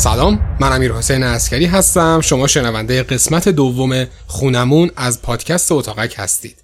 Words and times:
سلام 0.00 0.56
من 0.60 0.72
امیر 0.72 0.92
حسین 0.92 1.22
اسکری 1.22 1.66
هستم. 1.66 2.20
شما 2.20 2.46
شنونده 2.46 3.02
قسمت 3.02 3.48
دوم 3.48 4.06
خونمون 4.26 4.90
از 4.96 5.22
پادکست 5.22 5.72
اتاقک 5.72 6.14
هستید. 6.16 6.56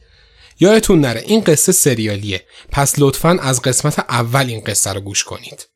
یادتون 0.60 1.00
نره 1.00 1.20
این 1.26 1.40
قصه 1.40 1.72
سریالیه. 1.72 2.42
پس 2.72 2.94
لطفا 2.98 3.38
از 3.42 3.62
قسمت 3.62 3.98
اول 3.98 4.46
این 4.46 4.60
قصه 4.60 4.92
رو 4.92 5.00
گوش 5.00 5.24
کنید. 5.24 5.68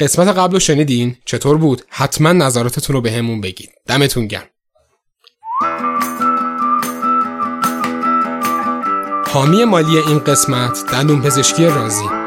قسمت 0.00 0.28
قبل 0.28 0.52
رو 0.52 0.60
شنیدین؟ 0.60 1.16
چطور 1.26 1.56
بود؟ 1.56 1.82
حتما 1.88 2.32
نظراتتون 2.32 2.94
رو 2.94 3.02
به 3.02 3.12
همون 3.12 3.40
بگید. 3.40 3.70
دمتون 3.86 4.26
گرم. 4.26 4.48
حامی 9.26 9.64
مالی 9.64 9.98
این 9.98 10.18
قسمت 10.18 10.78
دندون 10.92 11.22
پزشکی 11.22 11.66
رازی. 11.66 12.21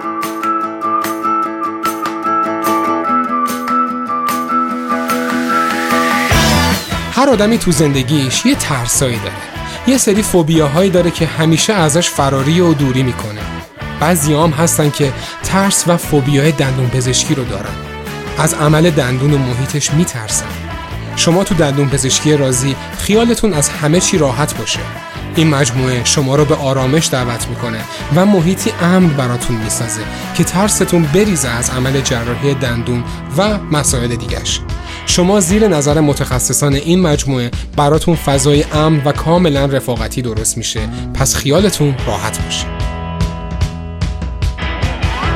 هر 7.25 7.31
آدمی 7.31 7.57
تو 7.57 7.71
زندگیش 7.71 8.45
یه 8.45 8.55
ترسایی 8.55 9.17
داره. 9.17 9.35
یه 9.87 9.97
سری 9.97 10.21
فوبیاهایی 10.23 10.89
داره 10.89 11.11
که 11.11 11.25
همیشه 11.25 11.73
ازش 11.73 12.09
فراری 12.09 12.59
و 12.59 12.73
دوری 12.73 13.03
می‌کنه. 13.03 13.41
بعضی 13.99 14.33
هم 14.33 14.49
هستن 14.49 14.89
که 14.89 15.13
ترس 15.43 15.83
و 15.87 15.97
فوبیای 15.97 16.51
دندون 16.51 16.89
پزشکی 16.89 17.35
رو 17.35 17.43
دارن. 17.43 17.73
از 18.37 18.53
عمل 18.53 18.89
دندون 18.89 19.33
و 19.33 19.37
محیطش 19.37 19.93
میترسن. 19.93 20.45
شما 21.15 21.43
تو 21.43 21.55
دندون 21.55 21.89
پزشکی 21.89 22.37
رازی 22.37 22.75
خیالتون 22.97 23.53
از 23.53 23.69
همه 23.69 23.99
چی 23.99 24.17
راحت 24.17 24.57
باشه. 24.57 24.79
این 25.35 25.49
مجموعه 25.49 26.03
شما 26.03 26.35
رو 26.35 26.45
به 26.45 26.55
آرامش 26.55 27.09
دعوت 27.11 27.47
می‌کنه 27.47 27.79
و 28.15 28.25
محیطی 28.25 28.71
امن 28.81 29.07
براتون 29.07 29.55
می‌سازه 29.55 30.01
که 30.35 30.43
ترستون 30.43 31.03
بریزه 31.03 31.49
از 31.49 31.69
عمل 31.69 32.01
جراحی 32.01 32.53
دندون 32.53 33.03
و 33.37 33.57
مسائل 33.57 34.15
دیگش 34.15 34.61
شما 35.05 35.39
زیر 35.39 35.67
نظر 35.67 36.01
متخصصان 36.01 36.73
این 36.73 37.01
مجموعه 37.01 37.51
براتون 37.77 38.15
فضای 38.15 38.63
امن 38.73 39.01
و 39.05 39.11
کاملا 39.11 39.65
رفاقتی 39.65 40.21
درست 40.21 40.57
میشه. 40.57 40.79
پس 41.13 41.35
خیالتون 41.35 41.95
راحت 42.07 42.43
باشه. 42.43 42.65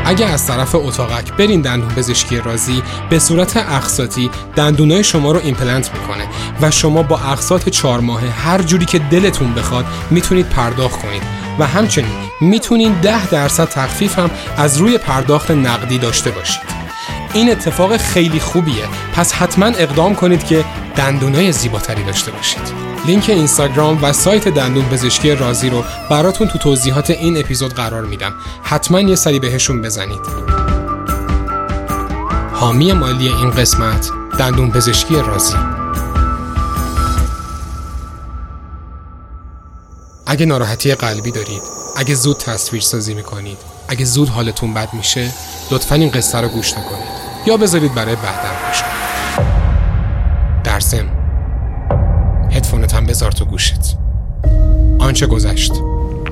اگه 0.06 0.26
از 0.26 0.48
طرف 0.48 0.76
اتاقک 0.76 1.34
برین 1.34 1.62
دندون 1.62 1.90
پزشکی 1.90 2.38
رازی 2.38 2.84
به 3.10 3.20
صورت 3.20 3.58
اقساطی 3.58 4.30
دندونای 4.56 5.04
شما 5.04 5.32
رو 5.32 5.40
ایمپلنت 5.44 5.92
می‌کنه 5.94 6.24
و 6.62 6.72
شما 6.72 7.04
با 7.04 7.20
اقساط 7.20 7.70
چهار 7.70 8.00
ماهه 8.00 8.30
هر 8.30 8.62
جوری 8.62 8.86
که 8.86 9.00
دلتون 9.00 9.54
بخواد 9.54 9.86
می‌تونید 10.10 10.50
پرداخت 10.50 11.02
کنید. 11.02 11.24
و 11.60 11.68
همچنین 11.68 12.12
می‌تونید 12.42 13.02
ده 13.02 13.30
درصد 13.30 13.70
تخفیف 13.70 14.20
هم 14.20 14.30
از 14.58 14.78
روی 14.78 14.98
پرداخت 14.98 15.52
نقدی 15.52 15.98
داشته 15.98 16.32
باشید. 16.32 16.79
این 17.34 17.52
اتفاق 17.52 17.98
خیلی 17.98 18.40
خوبیه. 18.40 18.86
پس 19.16 19.34
حتما 19.34 19.66
اقدام 19.66 20.16
کنید 20.16 20.44
که 20.44 20.66
دندونای 20.96 21.52
زیباتری 21.52 22.04
داشته 22.04 22.32
باشید. 22.32 22.90
لینک 23.06 23.30
اینستاگرام 23.30 24.04
و 24.04 24.14
سایت 24.14 24.48
دندون 24.48 24.86
پزشکی 24.86 25.32
رازی 25.32 25.70
رو 25.70 25.84
براتون 26.10 26.48
تو 26.48 26.58
توضیحات 26.58 27.10
این 27.10 27.38
اپیزود 27.38 27.74
قرار 27.74 28.06
میدم. 28.06 28.34
حتما 28.64 29.02
یه 29.02 29.16
سری 29.16 29.40
بهشون 29.40 29.82
بزنید. 29.82 30.20
حامی 32.54 32.94
مالی 32.94 33.28
این 33.28 33.52
قسمت 33.52 34.10
دندون 34.40 34.72
پزشکی 34.72 35.16
رازی. 35.16 35.56
اگه 40.26 40.46
ناراحتی 40.46 40.96
قلبی 40.96 41.32
دارید 41.32 41.62
اگه 41.96 42.16
زود 42.16 42.38
تصویر 42.38 42.82
سازی 42.82 43.14
می‌کنید 43.14 43.58
اگه 43.88 44.06
زود 44.06 44.30
حالتون 44.30 44.74
بد 44.74 44.94
میشه 44.94 45.34
لطفا 45.72 45.96
این 45.96 46.10
قصه 46.10 46.42
رو 46.42 46.48
گوش 46.48 46.74
نکنید. 46.74 47.19
یا 47.46 47.58
بذارید 47.58 47.94
برای 47.94 48.16
بعدا 48.16 48.50
گوش 48.68 48.84
در 50.64 50.80
ضمن 50.80 51.10
هدفونت 52.52 52.94
هم 52.94 53.06
بذار 53.06 53.32
تو 53.32 53.46
گوشت. 53.46 53.98
آنچه 55.00 55.28
گذشت. 55.28 55.72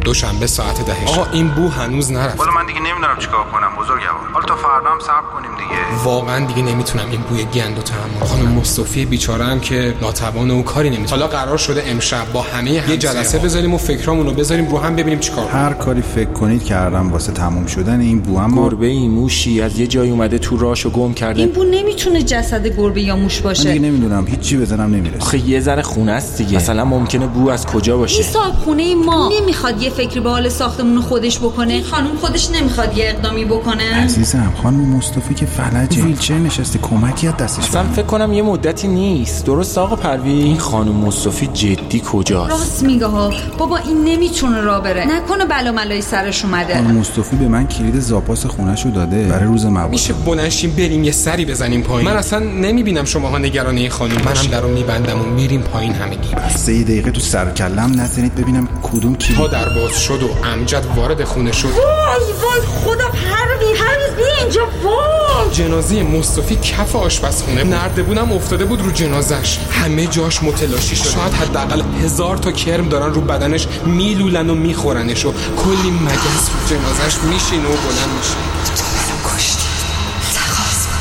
دوشنبه 0.08 0.48
ساعت 0.48 0.86
ده 0.86 1.06
آقا 1.06 1.32
این 1.32 1.48
بو 1.48 1.70
هنوز 1.70 2.12
نرفت. 2.12 2.40
والا 2.40 2.52
من 2.52 2.66
دیگه 2.66 2.80
نمی‌دونم 2.80 3.18
چیکار 3.20 3.44
کنم 3.44 3.70
بزرگوار. 3.80 4.34
حالا 4.34 4.46
تا 4.46 4.56
فردا 4.56 4.90
هم 4.90 5.00
صبر 5.00 5.28
کنیم 5.34 5.52
دیگه. 5.58 6.04
واقعا 6.04 6.46
دیگه 6.46 6.62
نمی‌تونم 6.62 7.06
این 7.12 7.22
بوی 7.22 7.44
گند 7.44 7.78
و 7.78 7.82
تحمل 7.82 8.28
خانم 8.28 8.52
مصطفی 8.52 9.06
بیچاره 9.06 9.46
هم 9.46 9.60
که 9.60 9.94
ناتوان 10.02 10.52
و 10.52 10.64
کاری 10.64 10.90
نمی‌تونه. 10.90 11.10
حالا 11.10 11.28
قرار 11.28 11.58
شده 11.58 11.84
امشب 11.88 12.32
با 12.34 12.42
همه 12.42 12.72
یه 12.72 12.98
جلسه 12.98 13.40
بذاریم 13.40 13.74
و 13.74 13.78
فکرامون 13.78 14.26
رو 14.26 14.34
بذاریم 14.34 14.70
رو 14.72 14.78
هم 14.78 14.96
ببینیم 14.96 15.20
چیکار 15.20 15.48
هر 15.48 15.74
کاری 15.74 16.02
فکر 16.02 16.32
کنید 16.32 16.64
کردم 16.64 17.12
واسه 17.12 17.32
تموم 17.32 17.66
شدن 17.66 18.00
این 18.00 18.22
بو 18.22 18.40
هم 18.40 18.56
گربه 18.56 18.86
ای 18.86 19.08
موشی 19.08 19.62
از 19.62 19.80
یه 19.80 19.88
جای 19.88 20.10
اومده 20.10 20.38
تو 20.38 20.58
راشو 20.58 20.90
گم 20.90 21.14
کرده. 21.14 21.40
این 21.40 21.52
بو 21.52 21.64
نمی‌تونه 21.64 22.24
جسد 22.24 22.68
گربه 22.68 23.02
یا 23.02 23.16
موش 23.16 23.42
من 23.46 23.54
دیگه 23.54 23.70
باشه 23.70 23.80
نمی‌دونم 23.80 24.28
هیچی 24.28 24.58
بزنم 24.58 24.96
نمی‌رسه. 24.96 25.22
آخه 25.22 25.50
یه 25.50 25.60
ذره 25.60 25.82
خونه 25.82 26.12
است 26.12 26.38
دیگه. 26.38 26.58
مثلا 26.58 26.86
ممکنه 26.86 27.28
بو 27.28 27.50
از 27.50 27.66
کجا 27.66 27.98
باشه؟ 27.98 28.24
این 28.24 28.32
صاحب 28.32 28.54
خونه 28.54 28.96
ما. 28.96 29.32
نمی‌خواد 29.42 29.82
یه 29.82 29.90
فکری 29.98 30.20
به 30.20 30.30
حال 30.30 30.50
ساختمون 30.50 31.02
خودش 31.02 31.40
بکنه؟ 31.40 31.74
این 31.74 31.84
خانم 31.84 32.16
خودش 32.22 32.50
نمی‌خواد 32.52 32.98
یه 32.98 33.06
اقدامی 33.10 33.46
بکنه. 33.46 34.04
عزیزم 34.04 34.54
خانم 34.64 34.80
مصطفی 34.80 35.34
که 35.34 35.46
فلجه. 35.46 36.04
ویلچر 36.04 36.38
نشسته؟ 36.38 36.80
کمکی 36.80 37.28
از 37.28 37.38
دستش 37.38 37.64
اصلا. 37.64 37.84
فکر 37.84 38.06
کنم 38.06 38.34
یه 38.34 38.42
مدتی 38.42 38.88
نیست. 38.88 39.46
درست 39.46 39.78
آقا 39.78 39.96
پروین؟ 39.96 40.44
این 40.44 40.58
خانم 40.58 40.92
مصطفی 40.92 41.48
جدی 41.48 42.02
کجاست؟ 42.12 42.52
راست 42.52 42.84
میگه 42.84 43.06
ها. 43.06 43.34
بابا 43.58 43.78
این 43.78 44.04
نمی‌تونه 44.04 44.62
را 44.62 44.80
بره. 44.80 45.08
نکنه 45.08 45.46
بلا 45.46 45.72
ملای 45.72 46.02
سرش 46.02 46.46
اومده. 46.46 46.74
خانم 46.74 46.96
مصطفی 46.96 47.36
به 47.36 47.48
من 47.48 47.68
کلید 47.68 48.00
زاپاس 48.00 48.46
خونش 48.46 48.86
رو 48.86 48.92
داده. 48.92 49.28
برای 49.28 49.46
روز 49.46 49.66
مبادا 49.66 49.88
میشه 49.88 50.14
بلنشیم 50.14 50.72
بریم 50.72 51.04
یه 51.04 51.12
سری 51.12 51.46
بزنیم 51.46 51.82
پایین. 51.82 52.10
من 52.10 52.18
اصلا 52.18 52.40
نمی‌بینم 52.40 53.06
شماها 53.06 53.38
نگران 53.38 53.78
این 53.78 53.90
خانم. 53.90 54.16
منم 54.26 54.48
درو 54.52 54.68
میبندم 54.68 55.22
و 55.22 55.24
میریم 55.24 55.62
پایین 55.62 55.94
همگی. 55.94 56.30
سه 56.56 56.84
دقیقه 56.84 57.12
تو 57.12 57.22
سر 57.22 57.52
کلم 57.52 58.02
نزنید 58.02 58.36
ببینم 58.36 58.68
کدوم 58.84 59.16
تا 59.16 59.28
کلید 59.28 59.52
در 59.52 59.70
باز 59.88 60.02
شد 60.02 60.24
و 60.24 60.30
امجد 60.44 60.86
وارد 60.96 61.24
خونه 61.24 61.52
شد. 61.52 61.68
وای 61.68 62.34
وای 62.42 62.62
خدا 62.62 63.08
پروین 63.08 63.76
پروین 63.76 64.16
بیا 64.16 64.26
اینجا 64.42 64.62
وای. 64.84 65.52
جنازه 65.52 66.04
مصطفی 66.04 66.56
کف 66.56 66.96
آشپزخونه 66.96 67.64
نردبونم 67.64 68.32
افتاده 68.32 68.66
بود 68.66 68.82
رو 68.82 68.92
جنازش 68.92 69.60
همه 69.72 70.08
جاش 70.08 70.44
متلاشی 70.44 70.96
شد. 70.96 71.10
شاید 71.10 71.34
حداقل 71.34 71.82
هزار 72.04 72.38
تا 72.38 72.52
کرم 72.52 72.90
دارن 72.90 73.14
رو 73.14 73.22
بدنش 73.22 73.68
میلولن 73.86 74.50
و 74.50 74.56
میخورنش 74.56 75.26
و 75.26 75.32
کلی 75.32 75.92
مگس 75.92 76.50
رو 76.52 76.68
جنازش 76.70 77.18
میشینه 77.24 77.66
و 77.66 77.78
بلند 77.78 78.10
میشه. 78.18 78.67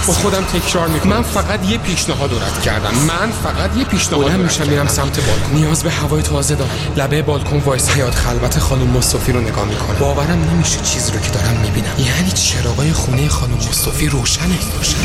با 0.06 0.12
خودم 0.12 0.44
تکرار 0.44 0.88
می‌کنم. 0.88 1.16
من 1.16 1.22
فقط 1.22 1.64
یه 1.64 1.78
پیشنهاد 1.78 2.32
رو 2.32 2.38
رد 2.38 2.62
کردم. 2.62 2.94
من 2.94 3.30
فقط 3.30 3.76
یه 3.76 3.84
پیشنهاد 3.84 4.26
بلند 4.26 4.40
میشم 4.40 4.68
میرم 4.68 4.86
سمت 4.86 5.20
بالکن. 5.26 5.54
نیاز 5.54 5.82
به 5.82 5.90
هوای 5.90 6.22
تازه 6.22 6.54
دارم. 6.54 6.70
لبه 6.96 7.22
بالکن 7.22 7.58
وایس 7.58 7.90
حیات 7.90 8.14
خلوت 8.14 8.58
خانم 8.58 8.86
مصطفی 8.86 9.32
رو 9.32 9.40
نگاه 9.40 9.64
می‌کنم. 9.64 9.98
باورم 10.00 10.50
نمیشه 10.50 10.80
چیزی 10.80 11.12
رو 11.12 11.20
که 11.20 11.30
دارم 11.30 11.56
می‌بینم. 11.56 11.94
یعنی 11.98 12.30
چراغای 12.30 12.92
خونه 12.92 13.28
خانم 13.28 13.54
مصطفی 13.54 14.08
روشنه. 14.08 14.58
روشنه 14.76 15.00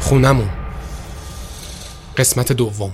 خونمون 0.00 0.48
قسمت 2.16 2.52
دوم. 2.52 2.92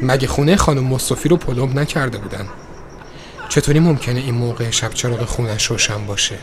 مگه 0.00 0.28
خونه 0.28 0.56
خانم 0.56 0.84
مصطفی 0.84 1.28
رو 1.28 1.36
پلم 1.36 1.78
نکرده 1.78 2.18
بودن؟ 2.18 2.46
چطوری 3.48 3.80
ممکنه 3.80 4.20
این 4.20 4.34
موقع 4.34 4.70
شب 4.70 4.94
چراغ 4.94 5.24
خونش 5.24 5.66
روشن 5.66 6.06
باشه؟ 6.06 6.38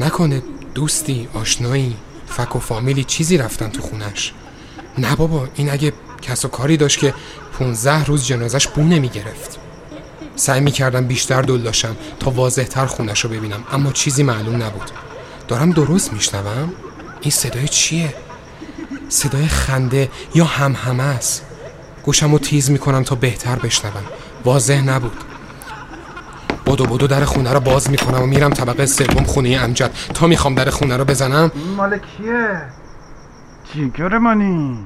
نکنه 0.00 0.42
دوستی 0.74 1.28
آشنایی 1.34 1.96
فک 2.28 2.56
و 2.56 2.58
فامیلی 2.58 3.04
چیزی 3.04 3.38
رفتن 3.38 3.68
تو 3.68 3.82
خونش. 3.82 4.32
نه 4.98 5.16
بابا 5.16 5.48
این 5.54 5.70
اگه 5.70 5.92
کس 6.22 6.44
و 6.44 6.48
کاری 6.48 6.76
داشت 6.76 6.98
که 6.98 7.14
15 7.58 8.04
روز 8.04 8.26
جنازش 8.26 8.66
بو 8.66 8.82
نمی‌گرفت. 8.82 9.58
سعی 10.36 10.60
می‌کردم 10.60 11.06
بیشتر 11.06 11.42
دلاشم 11.42 11.96
تا 12.20 12.30
واضحتر 12.30 12.86
خونش 12.86 13.20
رو 13.20 13.30
ببینم 13.30 13.64
اما 13.72 13.92
چیزی 13.92 14.22
معلوم 14.22 14.62
نبود. 14.62 14.90
دارم 15.48 15.70
درست 15.70 16.12
میشنوم؟ 16.12 16.72
این 17.20 17.30
صدای 17.30 17.68
چیه؟ 17.68 18.14
صدای 19.08 19.46
خنده 19.46 20.10
یا 20.34 20.44
همهمه 20.44 21.02
است؟ 21.02 21.42
گوشم 22.02 22.32
رو 22.32 22.38
تیز 22.38 22.70
می‌کنم 22.70 23.04
تا 23.04 23.14
بهتر 23.14 23.56
بشنوم. 23.56 24.04
واضح 24.44 24.80
نبود. 24.80 25.16
بدو 26.70 26.84
بدو 26.84 27.06
در 27.06 27.24
خونه 27.24 27.52
رو 27.52 27.60
باز 27.60 27.90
می‌کنم 27.90 28.22
و 28.22 28.26
میرم 28.26 28.50
طبقه 28.50 28.86
سوم 28.86 29.24
خونه 29.24 29.58
امجد. 29.62 29.90
تا 30.14 30.26
می‌خوام 30.26 30.54
در 30.54 30.70
خونه 30.70 30.96
رو 30.96 31.04
بزنم؟ 31.04 31.52
این 31.54 31.74
مال 31.74 31.98
کیه؟ 31.98 32.62
جیگر 33.72 34.18
منی 34.18 34.78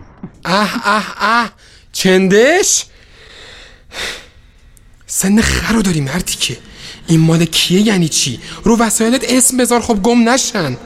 اه 0.44 0.70
اه 0.84 1.14
اه. 1.20 1.50
چندش؟ 1.92 2.86
سن 5.06 5.40
خر 5.40 5.74
رو 5.74 5.82
داری 5.82 6.00
مردی 6.00 6.34
که. 6.34 6.56
این 7.06 7.20
مال 7.20 7.44
کیه 7.44 7.80
یعنی 7.80 8.08
چی؟ 8.08 8.40
رو 8.64 8.76
وسایلت 8.78 9.24
اسم 9.28 9.56
بذار 9.56 9.80
خب 9.80 10.02
گم 10.02 10.28
نشن. 10.28 10.76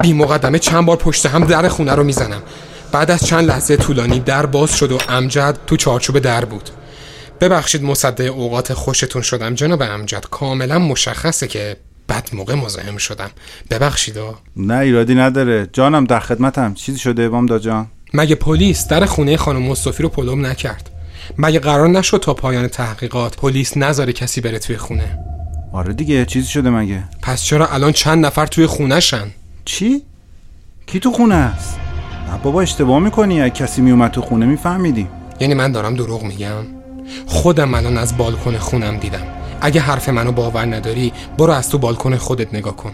بی 0.00 0.12
مقدمه 0.12 0.58
چند 0.58 0.86
بار 0.86 0.96
پشت 0.96 1.26
هم 1.26 1.44
در 1.44 1.68
خونه 1.68 1.94
رو 1.94 2.04
می‌زنم. 2.04 2.42
بعد 2.92 3.10
از 3.10 3.26
چند 3.26 3.48
لحظه 3.48 3.76
طولانی 3.76 4.20
در 4.20 4.46
باز 4.46 4.76
شد 4.76 4.92
و 4.92 4.98
امجد 5.08 5.58
تو 5.66 5.76
چارچوب 5.76 6.18
در 6.18 6.44
بود. 6.44 6.70
ببخشید 7.40 7.84
مصدع 7.84 8.24
اوقات 8.24 8.74
خوشتون 8.74 9.22
شدم. 9.22 9.54
جناب 9.54 9.82
امجد 9.82 10.24
کاملا 10.30 10.78
مشخصه 10.78 11.48
که 11.48 11.76
بد 12.08 12.28
موقع 12.32 12.54
مزاحم 12.54 12.96
شدم. 12.96 13.30
ببخشیدا 13.70 14.34
نه 14.56 14.78
ایرادی 14.78 15.14
نداره. 15.14 15.68
جانم 15.72 16.04
در 16.04 16.20
خدمتم. 16.20 16.74
چیزی 16.74 16.98
شده 16.98 17.28
بامداد 17.28 17.60
جان؟ 17.60 17.86
مگه 18.14 18.34
پلیس 18.34 18.88
در 18.88 19.06
خونه 19.06 19.36
خانم 19.36 19.62
مصطفی 19.62 20.02
رو 20.02 20.08
پلم 20.08 20.46
نکرد؟ 20.46 20.90
مگه 21.38 21.58
قرار 21.58 21.88
نشد 21.88 22.18
تا 22.18 22.34
پایان 22.34 22.68
تحقیقات 22.68 23.36
پلیس 23.36 23.76
نذاره 23.76 24.12
کسی 24.12 24.40
بره 24.40 24.58
توی 24.58 24.76
خونه؟ 24.76 25.18
آره 25.72 25.92
دیگه 25.92 26.24
چیزی 26.24 26.48
شده 26.48 26.70
مگه؟ 26.70 27.04
پس 27.22 27.42
چرا 27.42 27.66
الان 27.66 27.92
چند 27.92 28.26
نفر 28.26 28.46
توی 28.46 28.66
خونهشن 28.66 29.30
چی؟ 29.64 30.02
کی 30.86 31.00
تو 31.00 31.12
خونه 31.12 31.34
است؟ 31.34 31.78
نه 32.30 32.38
بابا 32.38 32.62
اشتباه 32.62 32.98
می‌کنی. 32.98 33.42
اگه 33.42 33.54
کسی 33.54 33.82
میومد 33.82 34.10
تو 34.10 34.20
خونه 34.20 34.46
میفهمیدیم. 34.46 35.08
یعنی 35.40 35.54
من 35.54 35.72
دارم 35.72 35.94
دروغ 35.94 36.22
میگم؟ 36.22 36.75
خودم 37.26 37.74
الان 37.74 37.98
از 37.98 38.16
بالکن 38.16 38.58
خونم 38.58 38.96
دیدم. 38.96 39.24
اگه 39.60 39.80
حرف 39.80 40.08
منو 40.08 40.32
باور 40.32 40.66
نداری 40.66 41.12
برو 41.38 41.52
از 41.52 41.70
تو 41.70 41.78
بالکن 41.78 42.16
خودت 42.16 42.54
نگاه 42.54 42.76
کن. 42.76 42.92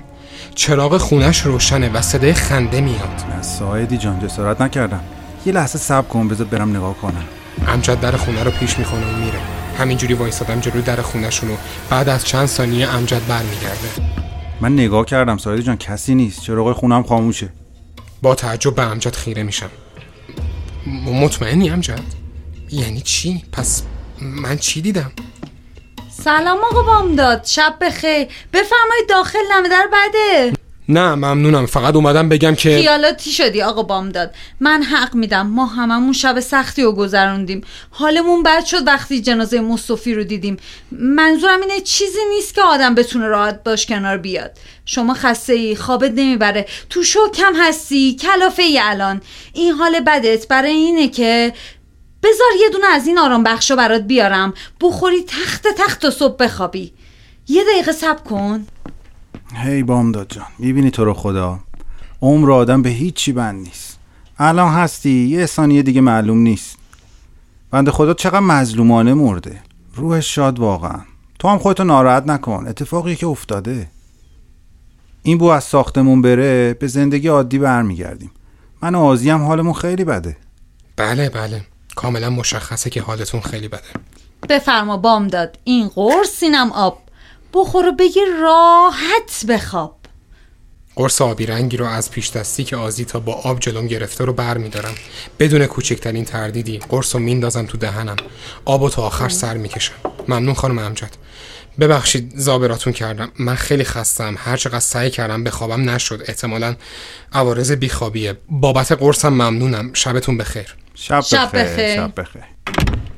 چراغ 0.55 0.97
خونش 0.97 1.41
روشنه 1.41 1.89
و 1.89 2.03
صدای 2.03 2.33
خنده 2.33 2.81
میاد. 2.81 3.25
نه 3.37 3.43
سایدی 3.43 3.99
جان 3.99 4.21
جسارت 4.21 4.61
نکردم. 4.61 5.01
یه 5.47 5.53
لحظه 5.53 5.79
صبر 5.79 6.09
کن 6.09 6.29
بذار 6.29 6.47
برم 6.47 6.77
نگاه 6.77 6.95
کنم. 6.95 7.25
امجد 7.69 8.01
در 8.01 8.17
خونه 8.17 8.45
رو 8.45 8.51
پیش 8.51 8.79
می‌کنه 8.79 9.15
و 9.15 9.17
میره. 9.17 9.39
همینجوری 9.79 10.15
وایسادم 10.15 10.61
جلو 10.61 10.83
در 10.83 11.03
خونهشون 11.03 11.51
و 11.51 11.55
بعد 11.91 12.09
از 12.09 12.25
چند 12.25 12.47
ثانیه 12.47 12.89
امجد 12.89 13.27
برمیگرده. 13.29 13.89
من 14.61 14.73
نگاه 14.73 15.05
کردم 15.05 15.37
سایدی 15.37 15.63
جان 15.63 15.77
کسی 15.77 16.15
نیست. 16.15 16.43
چراغ 16.43 16.73
خونم 16.77 17.03
خاموشه. 17.03 17.49
با 18.23 18.35
تعجب 18.35 18.75
به 18.75 18.83
امجد 18.83 19.15
خیره 19.15 19.43
میشم. 19.43 19.71
مطمئنی 21.07 21.71
امجد؟ 21.71 22.01
یعنی 22.71 23.01
چی؟ 23.01 23.43
پس 23.53 23.83
من 24.23 24.59
چی 24.59 24.81
دیدم؟ 24.81 25.13
سلام 26.25 26.59
آقا 26.59 26.83
بامداد. 26.83 27.45
شب 27.45 27.75
بخیر. 27.81 28.29
بفرمایید 28.53 29.09
داخل 29.09 29.39
نمه 29.53 29.69
در 29.69 29.89
بده. 29.93 30.53
نه 30.89 31.15
ممنونم. 31.15 31.67
فقط 31.67 31.95
اومدم 31.95 32.29
بگم 32.29 32.55
که 32.55 32.79
خیالاتی 32.79 33.31
شدی 33.31 33.63
آقا 33.63 33.83
بامداد. 33.83 34.35
من 34.61 34.83
حق 34.83 35.15
میدم. 35.15 35.47
ما 35.47 35.67
هممون 35.67 36.13
شب 36.13 36.41
سختی 36.41 36.83
رو 36.83 36.93
گذروندیم. 36.93 37.61
حالمون 37.91 38.43
بد 38.43 38.65
شد 38.65 38.87
وقتی 38.87 39.21
جنازه 39.21 39.61
مصطفی 39.61 40.15
رو 40.15 40.25
دیدیم. 40.25 40.57
منظورم 40.91 41.61
اینه 41.61 41.81
چیزی 41.81 42.19
نیست 42.35 42.55
که 42.55 42.63
آدم 42.63 42.95
بتونه 42.95 43.27
راحت 43.27 43.65
باش 43.65 43.87
کنار 43.87 44.17
بیاد. 44.17 44.59
شما 44.85 45.15
خسته 45.15 45.53
ای 45.53 45.77
خوابت 45.77 46.13
نمی‌بره. 46.15 46.67
تو 46.91 47.03
شو 47.03 47.31
کم 47.31 47.53
هستی 47.57 48.17
کلافه 48.17 48.63
ای 48.63 48.79
الان. 48.79 49.21
این 49.53 49.73
حال 49.73 50.01
بدت 50.01 50.49
برای 50.49 50.71
اینه 50.71 51.09
که 51.09 51.53
بذار 52.23 52.49
یه 52.61 52.71
دونه 52.71 52.87
از 52.87 53.07
این 53.07 53.19
آرام 53.19 53.45
بخشا 53.45 53.77
برات 53.77 54.03
بیارم. 54.03 54.55
بخوری 54.81 55.23
تخت 55.23 55.67
تخت 55.79 56.03
تا 56.03 56.11
صبح 56.11 56.37
بخوابی. 56.37 56.93
یه 57.49 57.65
دقیقه 57.73 57.93
صبر 57.93 58.23
کن. 58.23 58.67
هی 59.55 59.83
بامداد 59.83 60.27
جان 60.29 60.47
می‌بینی 60.59 60.91
تو 60.91 61.05
رو 61.05 61.15
خدا؟ 61.15 61.61
عمر 62.23 62.53
آدم 62.53 62.83
به 62.83 62.89
هیچی 62.89 63.33
بند 63.33 63.63
نیست. 63.63 63.99
الان 64.39 64.73
هستی 64.73 65.11
یه 65.11 65.47
ثانیه 65.47 65.83
دیگه 65.83 66.01
معلوم 66.01 66.39
نیست. 66.39 66.77
بنده 67.71 67.91
خدا 67.91 68.15
چقدر 68.15 68.41
مظلومانه 68.41 69.15
مرده. 69.15 69.61
روحش 69.95 70.35
شاد 70.35 70.59
واقعا. 70.59 71.01
تو 71.39 71.49
هم 71.49 71.59
خودتو 71.59 71.85
ناراحت 71.85 72.27
نکن 72.27 72.67
اتفاقی 72.69 73.17
که 73.17 73.27
افتاده. 73.27 73.91
این 75.23 75.39
بو 75.39 75.47
از 75.47 75.65
ساختمون 75.65 76.23
بره 76.23 76.75
به 76.75 76.87
زندگی 76.87 77.29
عادی 77.29 77.59
برمیگردیم. 77.59 78.31
من 78.83 78.95
و 78.95 78.99
آزی 78.99 79.31
هم 79.31 79.43
حالمون 79.43 79.73
خیلی 79.73 80.05
بده. 80.05 80.37
بله 80.97 81.29
بله. 81.29 81.61
کاملا 81.97 82.31
مشخصه 82.31 82.91
که 82.91 83.03
حالتون 83.03 83.41
خیلی 83.41 83.69
بده. 83.69 83.83
بفرما 84.49 84.97
بامداد 84.97 85.59
این 85.65 85.89
قرص 85.89 86.43
اینم 86.43 86.73
آب. 86.73 86.99
بخور 87.55 87.87
و 87.87 87.93
بگیر 87.93 88.29
راحت 88.43 89.47
بخواب. 89.49 89.97
قرص 90.97 91.23
آبی 91.23 91.47
رنگی 91.47 91.77
رو 91.77 91.87
از 91.87 92.11
پیش 92.11 92.31
دستی 92.31 92.65
که 92.65 92.77
آزی 92.77 93.05
تا 93.05 93.21
با 93.21 93.33
آب 93.33 93.61
جلوم 93.61 93.87
گرفته 93.87 94.25
رو 94.25 94.33
بر 94.33 94.59
میدارم. 94.59 94.95
بدون 95.39 95.67
کوچکترین 95.67 96.25
تردیدی 96.25 96.79
قرص 96.79 97.15
رو 97.15 97.21
میندازم 97.21 97.67
تو 97.67 97.79
دهنم. 97.79 98.17
آب 98.65 98.83
و 98.83 98.91
تا 98.91 99.03
آخر 99.03 99.29
سر 99.29 99.57
می‌کشم. 99.57 99.95
ممنون 100.29 100.55
خانم 100.55 100.79
امجد. 100.79 101.11
ببخشید 101.81 102.33
زابراتون 102.37 102.93
کردم. 102.93 103.33
من 103.39 103.55
خیلی 103.55 103.85
خستم 103.85 104.35
هر 104.39 104.57
چقدر 104.57 104.81
سعی 104.81 105.11
کردم 105.11 105.45
بخوابم 105.45 105.91
نشد. 105.91 106.23
احتمالا 106.27 106.77
عوارض 107.33 107.73
بیخوابیه. 107.73 108.37
بابت 108.49 108.93
قرصم 108.93 109.29
ممنونم. 109.29 109.93
شبتون 109.95 110.39
بخیر. 110.39 110.77
شب, 110.95 111.21
شب 111.21 111.51
بخیر. 111.55 111.97
شب 111.97 112.21
بخیر. 112.21 112.43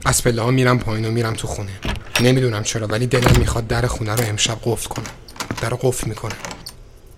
از 0.05 0.23
پله 0.23 0.43
ها 0.43 0.51
میرم 0.51 0.79
پایین 0.79 1.05
و 1.05 1.11
میرم 1.11 1.35
تو 1.35 1.49
خونه. 1.49 1.73
نمی‌دونم 2.21 2.63
چرا 2.63 2.87
ولی 2.87 3.07
دلم 3.07 3.39
می‌خواد 3.39 3.67
در 3.67 3.87
خونه 3.87 4.15
رو 4.15 4.25
امشب 4.25 4.59
قفل 4.65 4.89
کنم. 4.89 5.05
در 5.61 5.69
رو 5.69 5.77
قفل 5.77 6.09
می‌کنم. 6.09 6.37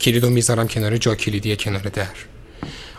کلیدو 0.00 0.30
می‌ذارم 0.30 0.68
کنار 0.68 0.96
جا 0.96 1.14
کلیدی 1.14 1.56
کنار 1.56 1.82
در. 1.82 2.06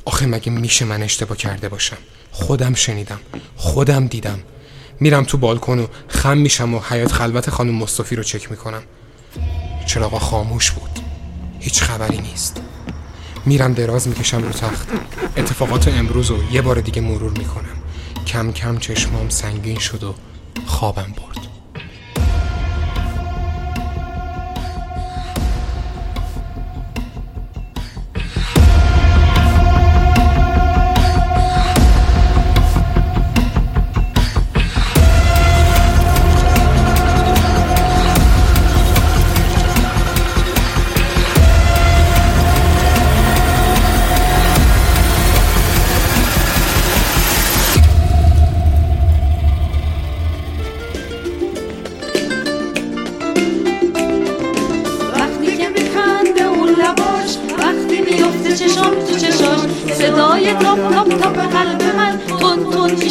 آخه 0.05 0.25
مگه 0.25 0.51
میشه 0.51 0.85
من 0.85 1.03
اشتباه 1.03 1.37
کرده 1.37 1.69
باشم؟ 1.69 1.97
خودم 2.31 2.73
شنیدم 2.73 3.19
خودم 3.55 4.07
دیدم. 4.07 4.39
میرم 4.99 5.23
تو 5.23 5.37
بالکن 5.37 5.79
و 5.79 5.87
خم 6.07 6.37
میشم 6.37 6.73
و 6.73 6.79
حیات 6.79 7.11
خلوت 7.11 7.49
خانم 7.49 7.75
مصطفی 7.75 8.15
رو 8.15 8.23
چک 8.23 8.51
می‌کنم. 8.51 8.83
چراغا 9.85 10.19
خاموش 10.19 10.71
بود. 10.71 10.99
هیچ 11.59 11.81
خبری 11.81 12.17
نیست. 12.17 12.61
میرم 13.47 13.73
دراز 13.73 14.07
می‌کشم 14.07 14.43
رو 14.43 14.49
تخت. 14.49 14.87
اتفاقات 15.37 15.87
امروز 15.87 16.31
رو 16.31 16.37
یه 16.51 16.61
بار 16.61 16.81
دیگه 16.81 17.01
مرور 17.01 17.31
می‌کنم. 17.31 17.77
کم 18.27 18.51
کم 18.51 18.77
چشمام 18.77 19.29
سنگین 19.29 19.79
شد 19.79 20.03
و 20.03 20.13
خوابم 20.65 21.13
برد. 21.17 21.46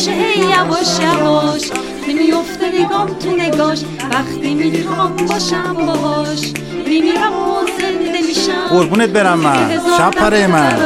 میشه 0.06 0.18
هی 0.18 0.40
یواش 0.40 1.00
یواش 1.00 1.70
میفته 2.06 2.82
نگام 2.82 3.06
تو 3.06 3.36
نگاش 3.36 3.84
وقتی 4.12 4.54
می‌خوام 4.54 5.16
باشم 5.16 5.74
باهاش 5.74 6.52
میمیرم 6.86 7.32
و 7.32 7.66
زنده 7.80 8.22
میشم. 8.26 8.68
قربونت 8.70 9.08
برم 9.08 9.38
من. 9.38 9.80
شب 9.98 10.10
پره 10.10 10.46
من. 10.46 10.78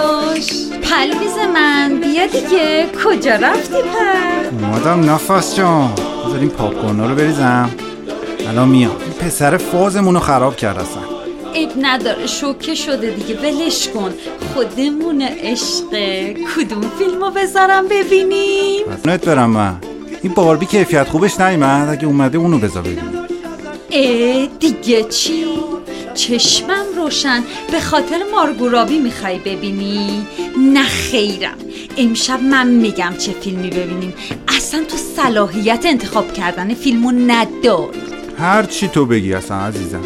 پلویز 0.82 1.38
من 1.54 2.00
بیا 2.00 2.26
دیگه. 2.26 2.86
کجا 3.04 3.34
رفتی 3.34 3.82
پر 3.82 4.66
اومدم 4.66 5.10
نفس 5.10 5.56
جان. 5.56 5.92
بذار 6.26 6.38
این 6.40 6.48
پاپکورنا 6.48 7.06
رو 7.06 7.14
بریزم. 7.14 7.70
الان 8.48 8.68
میام. 8.68 8.96
این 9.00 9.28
پسر 9.28 9.56
فازمون 9.56 10.14
رو 10.14 10.20
خراب 10.20 10.56
کرد 10.56 10.78
اصلا. 10.78 11.00
عیب 11.54 11.71
نداره 11.80 12.26
شوکه 12.26 12.75
شده 12.75 13.11
دیگه 13.11 13.40
ولش 13.40 13.88
کن. 13.88 14.14
خودمون 14.54 15.23
عشق 15.23 15.90
کدوم 16.57 16.92
فیلمو 16.99 17.30
بذارم 17.30 17.88
ببینیم؟ 17.88 18.85
قربونت 18.87 19.25
برم 19.25 19.50
من. 19.50 19.76
این 20.23 20.33
باربی 20.35 20.66
کیفیت 20.66 21.09
خوبش 21.09 21.40
نیومد 21.40 21.88
اگه 21.88 22.07
اومده 22.07 22.38
اونو 22.38 22.59
بذار 22.59 22.83
ببینیم. 22.83 23.21
اه 23.90 24.47
دیگه 24.47 25.02
چی؟ 25.02 25.45
چشمم 26.14 26.85
روشن. 26.97 27.45
به 27.73 27.80
خاطر 27.80 28.19
مارگورابی 28.33 28.99
می‌خوای 28.99 29.38
ببینی؟ 29.38 30.26
نه 30.59 30.85
خیرم. 30.85 31.59
امشب 31.99 32.42
من 32.42 32.66
میگم 32.69 33.14
چه 33.19 33.33
فیلمی 33.33 33.71
ببینیم. 33.71 34.14
اصلا 34.49 34.85
تو 34.85 34.97
صلاحیت 34.97 35.87
انتخاب 35.87 36.33
کردن 36.33 36.75
فیلمو 36.75 37.12
نداری 37.12 38.00
هر 38.38 38.62
چی 38.62 38.88
تو 38.88 39.07
بگی 39.07 39.35
اصلا 39.35 39.57
عزیزم. 39.57 40.02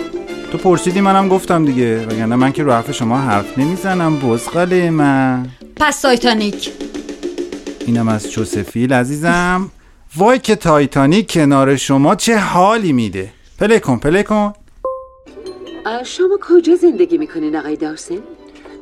تو 0.54 0.58
پرسیدی 0.58 1.00
منم 1.00 1.28
گفتم 1.28 1.64
دیگه 1.64 2.06
وگرنه 2.06 2.36
من 2.36 2.52
که 2.52 2.62
رو 2.62 2.72
حرف 2.72 2.92
شما 2.92 3.18
حرف 3.18 3.58
نمی‌زنم 3.58 4.16
بزغله 4.16 4.90
من. 4.90 5.46
پس 5.76 6.00
تایتانیک. 6.00 6.70
اینم 7.86 8.08
از 8.08 8.30
چوسفیل 8.30 8.92
عزیزم. 8.92 9.70
وای 10.16 10.38
که 10.38 10.56
تایتانیک 10.56 11.32
کنار 11.32 11.76
شما 11.76 12.14
چه 12.14 12.38
حالی 12.38 12.92
میده. 12.92 13.30
پلی 13.58 13.80
کن 13.80 13.96
پلی 13.98 14.22
کن. 14.22 14.52
شما 16.04 16.38
کجا 16.42 16.76
زندگی 16.76 17.18
می‌کنین 17.18 17.56
آقای 17.56 17.76
دارسن؟ 17.76 18.18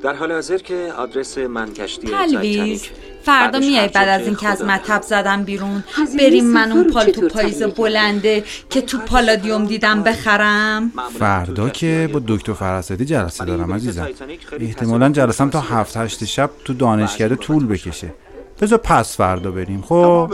در 0.02 0.14
حال 0.14 0.32
حاضر 0.32 0.58
که 0.58 0.92
آدرس 0.98 1.38
منکشتی 1.38 2.06
پلویز 2.06 2.82
تایتانیک 2.82 2.90
فردا 3.22 3.58
میای 3.58 3.88
بعد 3.88 4.08
از 4.08 4.20
که 4.20 4.26
اینکه 4.26 4.48
از 4.48 4.62
مطب 4.62 5.02
زدم 5.02 5.44
بیرون 5.44 5.84
بریم 6.18 6.44
من 6.46 6.72
اون 6.72 6.90
پالتو 6.90 7.28
پاییز 7.28 7.58
کردی؟ 7.58 7.72
بلنده 7.72 8.44
که 8.70 8.80
تو 8.80 8.98
پالادیوم 8.98 9.64
دیدم 9.64 10.02
بخرم 10.02 10.92
فردا 11.18 11.68
که 11.68 12.10
با 12.12 12.22
دکتر 12.28 12.52
فراسدی 12.52 13.04
جلسه 13.04 13.44
دارم 13.44 13.72
عزیزم 13.72 14.08
احتمالا 14.60 15.08
جلسم 15.08 15.50
تا 15.50 15.60
هفت 15.60 15.96
هشت 15.96 16.24
شب 16.24 16.50
تو 16.64 16.74
دانشکده 16.74 17.36
طول 17.36 17.66
بکشه 17.66 18.14
بذار 18.60 18.78
پس 18.78 19.16
فردا 19.16 19.50
بریم 19.50 19.82
خب 19.82 20.32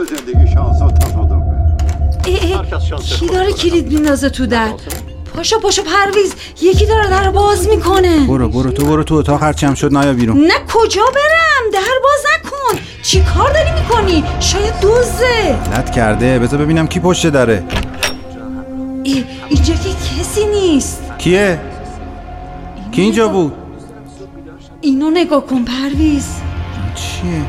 کی 3.19 3.27
داره 3.27 3.53
کلید 3.53 3.93
میندازه 3.93 4.29
تو 4.29 4.47
در 4.47 4.73
پاشو 5.35 5.61
پاشو 5.61 5.83
پرویز. 5.83 6.35
یکی 6.63 6.87
داره 6.87 7.11
در 7.11 7.31
باز 7.31 7.69
می‌کنه. 7.69 8.27
برو 8.27 8.49
برو 8.49 8.71
تو 8.71 8.87
برو 8.87 9.05
تو 9.05 9.15
اتاق 9.15 9.43
هرچی 9.43 9.67
هم 9.67 9.75
شد 9.75 9.97
نیا 9.97 10.13
بیرون. 10.13 10.37
نه 10.39 10.55
کجا 10.69 11.03
برم؟ 11.03 11.71
در 11.73 11.95
باز 12.03 12.25
نکن. 12.35 12.79
چی 13.03 13.21
کار 13.21 13.53
داری 13.53 13.71
می‌کنی؟ 13.81 14.25
شاید 14.41 14.81
دوزه 14.81 15.57
لط 15.77 15.91
کرده. 15.91 16.39
بذار 16.39 16.61
ببینم 16.61 16.87
کی 16.87 17.01
پشت 17.01 17.27
دره. 17.27 17.65
ای، 19.03 19.25
اینجا 19.49 19.75
که 19.75 19.91
کسی 19.91 20.47
نیست. 20.47 21.03
کیه؟ 21.19 21.61
کی 22.93 23.03
اینجا 23.03 23.29
بود؟ 23.29 23.53
اینو 24.81 25.11
نگاه 25.11 25.47
کن 25.47 25.65
پرویز. 25.65 26.27
چیه؟ 26.95 27.43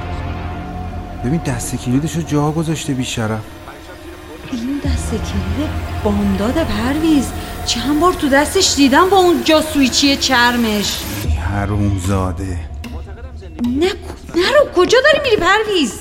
ببین 1.26 1.42
دست 1.46 1.76
کلیدشو 1.76 2.22
جا 2.22 2.52
گذاشته 2.52 2.94
بیشرف. 2.94 3.40
این 4.52 4.82
دست 4.86 5.10
کلید 5.10 5.70
بامداد 6.04 6.54
پرویز. 6.54 7.26
چند 7.70 8.00
بار 8.00 8.14
تو 8.14 8.30
دستش 8.30 8.76
دیدم 8.76 9.10
با 9.10 9.18
اون 9.18 9.44
جاسویچی 9.44 10.16
چرمش. 10.16 11.00
حرومزاده. 11.54 12.60
نه 13.66 13.92
نرو 14.36 14.72
کجا 14.76 14.98
داری 15.04 15.20
میری 15.24 15.38
پرویز؟ 15.38 15.94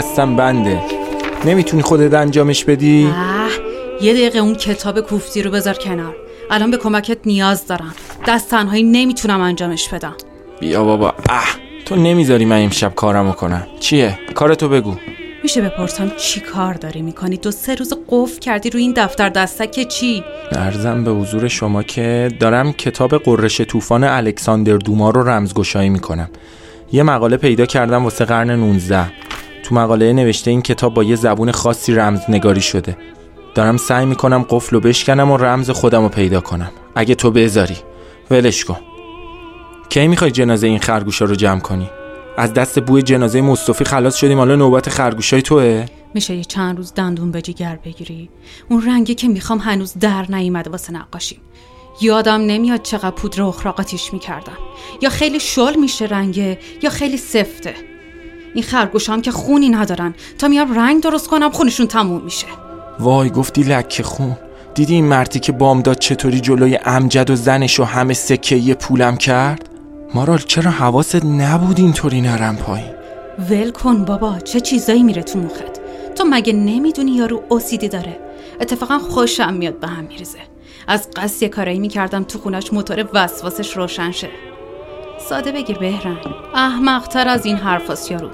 دستم 0.00 0.36
بنده. 0.36 0.80
نمی‌تونی 1.44 1.82
خودت 1.82 2.14
انجامش 2.14 2.64
بدی؟ 2.64 3.06
اه 3.06 3.50
یه 4.02 4.12
دقیقه 4.12 4.38
اون 4.38 4.54
کتاب 4.54 5.00
کوفتی 5.00 5.42
رو 5.42 5.50
بذار 5.50 5.74
کنار. 5.74 6.16
الان 6.50 6.70
به 6.70 6.76
کمکت 6.76 7.18
نیاز 7.26 7.66
دارم. 7.66 7.94
دست 8.26 8.50
تنهایی 8.50 8.82
نمی‌تونم 8.82 9.40
انجامش 9.40 9.88
بدم. 9.88 10.14
بیا 10.60 10.84
بابا. 10.84 11.14
اه 11.28 11.44
تو 11.84 11.96
نمی‌ذاری 11.96 12.44
من 12.44 12.62
امشب 12.62 12.94
کارمو 12.94 13.32
کنم. 13.32 13.66
چیه؟ 13.80 14.18
کارتو 14.34 14.68
بگو. 14.68 14.94
میشه 15.42 15.60
بپرسم 15.60 16.12
چی 16.16 16.40
کار 16.40 16.74
داری 16.74 17.02
می‌کنی؟ 17.02 17.36
تو 17.36 17.50
سه 17.50 17.74
روز 17.74 17.92
قفل 18.08 18.38
کردی 18.38 18.70
روی 18.70 18.82
این 18.82 18.94
دفتر 18.96 19.28
دستک 19.28 19.88
چی؟ 19.88 20.24
ارزم 20.52 21.04
به 21.04 21.10
حضور 21.10 21.48
شما 21.48 21.82
که 21.82 22.28
دارم 22.40 22.72
کتاب 22.72 23.18
قررش 23.18 23.60
طوفان 23.60 24.04
الکساندر 24.04 24.76
دوما 24.76 25.10
رو 25.10 25.28
رمزگشایی 25.28 25.88
می‌کنم. 25.88 26.30
یه 26.92 27.02
مقاله 27.02 27.36
پیدا 27.36 27.66
کردم 27.66 28.04
واسه 28.04 28.24
قرن 28.24 28.50
19 28.50 29.12
تو 29.70 29.76
مقاله 29.76 30.12
نوشته 30.12 30.50
این 30.50 30.62
کتاب 30.62 30.94
با 30.94 31.04
یه 31.04 31.16
زبون 31.16 31.52
خاصی 31.52 31.94
رمزنگاری 31.94 32.60
شده. 32.60 32.96
دارم 33.54 33.76
سعی 33.76 34.06
می‌کنم 34.06 34.46
قفل 34.48 34.76
رو 34.76 34.80
بشکنم 34.80 35.30
و 35.30 35.36
رمز 35.36 35.70
خودم 35.70 36.02
رو 36.02 36.08
پیدا 36.08 36.40
کنم. 36.40 36.70
اگه 36.94 37.14
تو 37.14 37.30
بذاری. 37.30 37.76
ولش 38.30 38.64
کن. 38.64 38.76
کی 39.88 40.08
می‌خوای 40.08 40.30
جنازه 40.30 40.66
این 40.66 40.78
خرگوشا 40.78 41.24
رو 41.24 41.34
جمع 41.34 41.60
کنی؟ 41.60 41.90
از 42.36 42.54
دست 42.54 42.78
بوی 42.80 43.02
جنازه 43.02 43.40
مصطفی 43.40 43.84
خلاص 43.84 44.16
شدیم 44.16 44.38
حالا 44.38 44.56
نوبت 44.56 44.88
خرگوشای 44.88 45.42
توه؟ 45.42 45.86
میشه 46.14 46.34
یه 46.34 46.44
چند 46.44 46.76
روز 46.76 46.94
دندون 46.94 47.30
به 47.30 47.42
جگر 47.42 47.78
بگیری. 47.84 48.30
اون 48.68 48.86
رنگی 48.86 49.14
که 49.14 49.28
می‌خوام 49.28 49.58
هنوز 49.58 49.94
در 50.00 50.26
نیومده 50.28 50.70
واسه 50.70 50.92
نقاشیم 50.92 51.38
یادم 52.00 52.40
نمیاد 52.40 52.82
چقدر 52.82 53.10
پودر 53.10 53.42
اخراقاتیش 53.42 54.12
می‌کردم. 54.12 54.58
یا 55.02 55.10
خیلی 55.10 55.40
شل 55.40 55.78
میشه 55.80 56.04
رنگه 56.04 56.58
یا 56.82 56.90
خیلی 56.90 57.16
سفته. 57.16 57.74
این 58.54 58.64
خرگوشام 58.64 59.22
که 59.22 59.30
خونی 59.30 59.68
ندارن. 59.68 60.14
تا 60.38 60.48
میام 60.48 60.78
رنگ 60.78 61.02
درست 61.02 61.28
کنم 61.28 61.50
خونشون 61.50 61.86
تموم 61.86 62.22
میشه. 62.22 62.46
وای 62.98 63.30
گفتی 63.30 63.62
لکه 63.62 64.02
خون. 64.02 64.36
دیدی 64.74 64.94
این 64.94 65.04
مردی 65.04 65.40
که 65.40 65.52
بامداد 65.52 65.98
چطوری 65.98 66.40
جلوی 66.40 66.78
امجد 66.84 67.30
و 67.30 67.36
زنش 67.36 67.80
و 67.80 67.84
همه 67.84 68.14
سکه 68.14 68.74
پولم 68.74 69.16
کرد؟ 69.16 69.68
مارال 70.14 70.38
چرا 70.38 70.70
حواست 70.70 71.24
نبود 71.24 71.78
اینطوری 71.78 72.20
نرم 72.20 72.56
پایین؟ 72.56 72.90
ول 73.50 73.70
کن 73.70 74.04
بابا 74.04 74.38
چه 74.38 74.60
چیزایی 74.60 75.02
میره 75.02 75.22
تو 75.22 75.38
مخت؟ 75.38 75.80
تو 76.14 76.24
مگه 76.24 76.52
نمی‌دونی 76.52 77.10
یارو 77.10 77.42
اوسیدی 77.48 77.88
داره؟ 77.88 78.16
اتفاقا 78.60 78.98
خوشم 78.98 79.54
میاد 79.54 79.80
به 79.80 79.86
هم 79.86 80.04
میریزه. 80.04 80.38
از 80.88 81.08
قصد 81.16 81.42
یه 81.42 81.48
کارایی 81.48 81.78
می‌کردم 81.78 82.24
تو 82.24 82.38
خونش 82.38 82.72
موتور 82.72 83.08
وسواسش 83.14 83.76
روشن 83.76 84.10
شه. 84.10 84.28
ساده 85.30 85.52
بگیر 85.52 85.78
بهرنگ 85.78 86.18
احمقتر 86.54 87.28
از 87.28 87.46
این 87.46 87.56
حرفاست 87.56 88.10
یارو. 88.10 88.30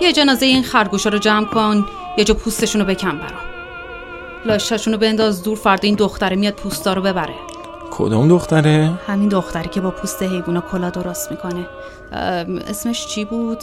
یه 0.00 0.12
جنازه 0.12 0.46
این 0.46 0.62
خرگوشا 0.62 1.10
رو 1.10 1.18
جمع 1.18 1.46
کن 1.46 1.86
یه 2.18 2.24
جا 2.24 2.34
پوستشون 2.34 2.80
رو 2.80 2.86
بکن 2.86 3.18
برام. 3.18 3.40
لاشاشون 4.44 4.92
رو 4.92 4.98
بنداز 4.98 5.42
دور 5.42 5.56
فردا 5.56 5.82
این 5.82 5.94
دختره 5.94 6.36
میاد 6.36 6.54
پوستا 6.54 6.92
رو 6.92 7.02
ببره. 7.02 7.34
کدوم 7.90 8.28
دختره؟ 8.28 8.90
همین 9.06 9.28
دختری 9.28 9.68
که 9.68 9.80
با 9.80 9.90
پوست 9.90 10.22
حیوونا 10.22 10.60
کلا 10.60 10.90
درست 10.90 11.30
می‌کنه. 11.30 11.66
اسمش 12.70 13.06
چی 13.06 13.24
بود؟ 13.24 13.58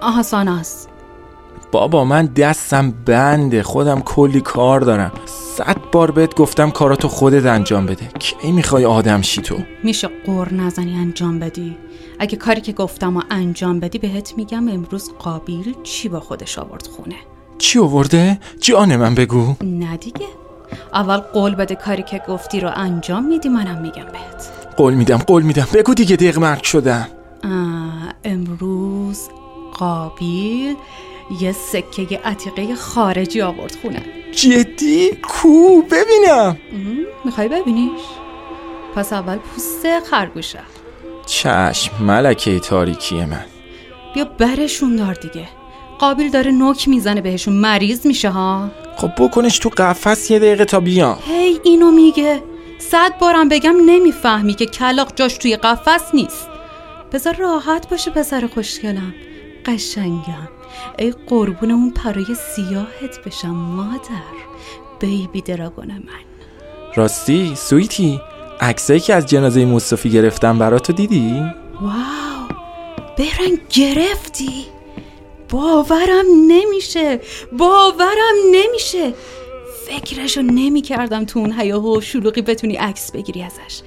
آها 0.00 0.22
ساناس 0.22 0.86
بابا 1.72 2.04
من 2.04 2.26
دستم 2.26 2.90
بنده 3.06 3.62
خودم 3.62 4.00
کلی 4.00 4.40
کار 4.40 4.80
دارم. 4.80 5.12
صد 5.56 5.76
بار 5.92 6.10
بهت 6.10 6.34
گفتم 6.34 6.70
کاراتو 6.70 7.08
خودت 7.08 7.46
انجام 7.46 7.86
بده. 7.86 8.08
کی 8.18 8.52
می‌خوای 8.52 8.84
آدم 8.84 9.22
شی 9.22 9.42
تو؟ 9.42 9.56
میشه 9.82 10.08
قور 10.26 10.54
نزنی 10.54 10.94
انجام 10.94 11.38
بدی؟ 11.38 11.76
اگه 12.18 12.36
کاری 12.36 12.60
که 12.60 12.72
گفتم 12.72 13.16
و 13.16 13.22
انجام 13.30 13.80
بدی 13.80 13.98
بهت 13.98 14.34
میگم 14.36 14.68
امروز 14.68 15.12
قابیل 15.18 15.74
چی 15.82 16.08
با 16.08 16.20
خودش 16.20 16.58
آورد 16.58 16.86
خونه؟ 16.86 17.14
چی 17.58 17.78
آورده؟ 17.78 18.40
جان 18.60 18.96
من 18.96 19.14
بگو. 19.14 19.54
نه 19.62 19.96
دیگه. 19.96 20.26
اول 20.94 21.16
قول 21.16 21.54
بده 21.54 21.74
کاری 21.74 22.02
که 22.02 22.22
گفتی 22.28 22.60
رو 22.60 22.70
انجام 22.74 23.24
میدی 23.24 23.48
منم 23.48 23.82
میگم 23.82 24.06
بهت. 24.12 24.50
قول 24.76 24.94
میدم 24.94 25.18
قول 25.18 25.42
میدم. 25.42 25.66
بگو 25.74 25.94
دیگه 25.94 26.16
دق 26.16 26.38
مرگ 26.38 26.62
شدم. 26.62 27.08
امروز 28.24 29.28
قابیل 29.78 30.76
یه 31.40 31.52
سکه 31.52 32.20
عتیقه 32.24 32.74
خارجی 32.74 33.42
آورد 33.42 33.76
خونه. 33.82 34.02
جدی؟ 34.32 35.10
کو؟ 35.22 35.82
ببینم. 35.82 36.56
می‌خوای 37.24 37.48
ببینیش؟ 37.48 38.00
پس 38.94 39.12
اول 39.12 39.36
پوست 39.36 40.00
خرگوشه. 40.10 40.60
چشم 41.26 42.04
ملکه 42.04 42.60
تاریکی 42.60 43.24
من. 43.24 43.44
بیا 44.14 44.24
برشون 44.24 44.96
دار 44.96 45.14
دیگه. 45.14 45.48
قابیل 45.98 46.30
داره 46.30 46.50
نوک 46.50 46.88
می‌زنه 46.88 47.20
بهشون. 47.20 47.54
مریض 47.54 48.06
میشه 48.06 48.30
ها؟ 48.30 48.70
خب 48.96 49.10
بکنش 49.18 49.58
تو 49.58 49.68
قفس 49.68 50.30
یه 50.30 50.38
دقیقه 50.38 50.64
تا 50.64 50.80
بیام. 50.80 51.18
هی 51.26 51.60
اینو 51.64 51.90
میگه. 51.90 52.42
صد 52.78 53.18
بارم 53.18 53.48
بگم 53.48 53.76
نمی‌فهمی 53.86 54.54
که 54.54 54.66
کلاق 54.66 55.12
جاش 55.16 55.36
توی 55.38 55.56
قفس 55.56 56.14
نیست. 56.14 56.48
بذار 57.12 57.34
راحت 57.34 57.88
باشه 57.88 58.10
پسر 58.10 58.48
خوشگلم. 58.54 59.14
قشنگم. 59.66 60.48
ای 60.98 61.14
قربون 61.26 61.70
اون 61.70 61.90
پرای 61.90 62.34
سیاهت 62.56 63.24
بشم 63.26 63.50
مادر. 63.50 64.22
بیبی 65.00 65.40
دراگون 65.40 65.86
من. 65.86 66.24
راستی 66.94 67.56
سویتی 67.56 68.20
عکسایی 68.60 69.00
که 69.00 69.14
از 69.14 69.26
جنازه 69.26 69.64
مصطفی 69.64 70.10
گرفتم 70.10 70.58
براتو 70.58 70.92
دیدی؟ 70.92 71.42
واو 71.80 72.48
برن 73.18 73.58
گرفتی. 73.70 74.66
باورم 75.48 76.24
نمیشه 76.48 77.20
باورم 77.58 78.34
نمیشه. 78.50 79.14
فکرشو 79.86 80.42
نمی 80.42 80.82
کردم 80.82 81.24
تو 81.24 81.38
اون 81.38 81.60
هیاهو 81.60 81.98
و 81.98 82.00
شلوغی 82.00 82.42
بتونی 82.42 82.76
عکس 82.76 83.12
بگیری 83.12 83.42
ازش. 83.42 83.82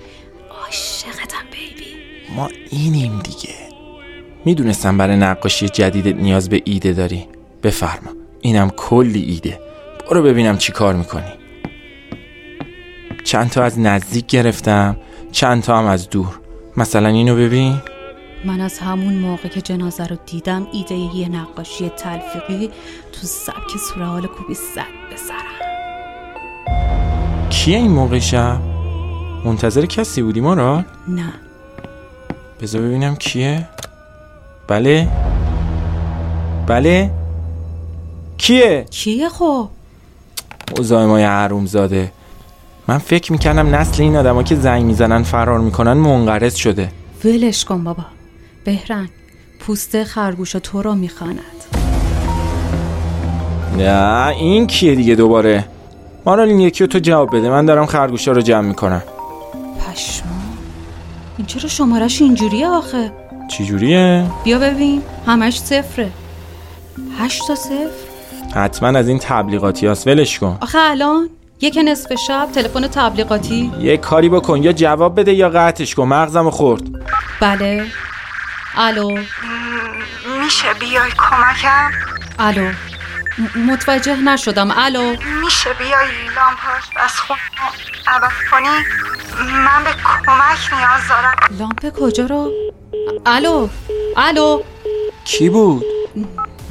عاشقتم 0.63 1.45
بیبی. 1.51 1.91
ما 2.35 2.49
اینیم 2.71 3.19
دیگه. 3.19 3.64
می‌دونستم 4.45 4.97
برای 4.97 5.17
نقاشی 5.17 5.69
جدیدت 5.69 6.15
نیاز 6.15 6.49
به 6.49 6.61
ایده 6.65 6.93
داری. 6.93 7.27
بفرما. 7.63 8.11
اینم 8.41 8.69
کلی 8.69 9.21
ایده. 9.21 9.59
برو 10.09 10.23
ببینم 10.23 10.57
چی 10.57 10.71
کار 10.71 10.95
می‌کنی. 10.95 11.33
چند 13.23 13.49
تا 13.49 13.63
از 13.63 13.79
نزدیک 13.79 14.27
گرفتم 14.27 14.97
چند 15.31 15.63
تا 15.63 15.77
هم 15.77 15.85
از 15.85 16.09
دور. 16.09 16.39
مثلا 16.77 17.07
اینو 17.07 17.35
ببین. 17.35 17.77
من 18.45 18.61
از 18.61 18.79
همون 18.79 19.13
موقع 19.13 19.49
که 19.49 19.61
جنازه 19.61 20.07
رو 20.07 20.17
دیدم 20.25 20.67
ایده 20.73 20.95
یه 20.95 21.29
نقاشی 21.29 21.89
تلفیقی 21.89 22.69
تو 23.11 23.27
سبک 23.27 23.77
سورال 23.93 24.27
کوبی 24.27 24.53
زد 24.53 25.09
به 25.09 25.15
سرم. 25.15 25.69
کیه 27.49 27.77
این 27.77 27.91
موقع 27.91 28.19
شب؟ 28.19 28.59
منتظر 29.45 29.85
کسی 29.85 30.21
بودی 30.21 30.41
ما 30.41 30.53
را؟ 30.53 30.85
نه. 31.07 31.33
بذار 32.61 32.81
ببینم 32.81 33.15
کیه؟ 33.15 33.67
بله؟ 34.67 35.07
بله؟ 36.67 37.11
کیه؟ 38.37 38.85
کیه 38.91 39.29
خب؟ 39.29 39.69
مزاحمای 40.79 41.23
حروم 41.23 41.65
زاده 41.65 42.11
من 42.87 42.97
فکر 42.97 43.31
می‌کردم 43.31 43.75
نسل 43.75 44.03
این 44.03 44.15
آدما 44.15 44.43
که 44.43 44.55
زنگ 44.55 44.83
می‌زنن 44.83 45.23
فرار 45.23 45.59
می‌کنن 45.59 45.93
منقرض 45.93 46.55
شده. 46.55 46.91
ولش 47.25 47.65
کن 47.65 47.83
بابا. 47.83 48.03
بهرنگ 48.65 49.09
پوست 49.59 50.03
خرگوش 50.03 50.51
تو 50.51 50.81
رو 50.81 50.95
می‌خواند. 50.95 51.39
نه 53.77 54.27
این 54.27 54.67
کیه 54.67 54.95
دیگه 54.95 55.15
دوباره؟ 55.15 55.65
مارال 56.25 56.47
این 56.47 56.59
یکی 56.59 56.83
رو 56.83 56.87
تو 56.87 56.99
جواب 56.99 57.35
بده. 57.37 57.49
من 57.49 57.65
دارم 57.65 57.85
خرگوشا 57.85 58.31
رو 58.31 58.41
جمع 58.41 58.67
می‌کنم. 58.67 59.03
پشما 59.79 60.31
این 61.37 61.47
چرا 61.47 61.69
شمارش 61.69 62.21
اینجوریه 62.21 62.67
آخه؟ 62.67 63.11
چی 63.57 63.65
جوریه؟ 63.65 64.25
بیا 64.43 64.59
ببین 64.59 65.03
همش 65.27 65.59
صفره. 65.59 66.11
هشت 67.19 67.47
تا 67.47 67.55
صفر؟ 67.55 67.89
حتما 68.55 68.99
از 68.99 69.07
این 69.07 69.19
تبلیغاتی 69.19 69.87
هست 69.87 70.07
ولش 70.07 70.39
کن. 70.39 70.57
آخه 70.61 70.77
الان 70.81 71.29
یک 71.61 71.79
نصف 71.85 72.13
شب 72.27 72.47
تلفن 72.55 72.87
تبلیغاتی. 72.87 73.71
یه 73.79 73.97
کاری 73.97 74.29
بکن 74.29 74.63
یا 74.63 74.71
جواب 74.73 75.19
بده 75.19 75.33
یا 75.33 75.49
قطعش 75.49 75.95
کن 75.95 76.03
مغزمو 76.03 76.51
خورد. 76.51 76.81
بله. 77.41 77.85
الو. 78.77 79.09
میشه 80.43 80.73
بیای 80.79 81.11
کمکم؟ 81.11 81.91
الو. 82.39 82.69
م- 83.37 83.71
متوجه 83.71 84.15
نشدم. 84.15 84.71
الو. 84.77 85.15
میشه 85.43 85.69
بیای 85.79 86.07
لامپاش 86.35 86.83
از 86.95 87.11
خون 87.19 87.37
عوض 88.07 88.31
کنی؟ 88.51 88.67
من 89.53 89.83
به 89.83 89.89
کمک 90.25 90.73
نیاز 90.73 91.01
دارم. 91.09 91.35
لامپ 91.59 91.99
کجا 91.99 92.25
رو؟ 92.25 92.51
الو 93.25 93.67
الو. 94.17 94.61
کی 95.25 95.49
بود؟ 95.49 95.83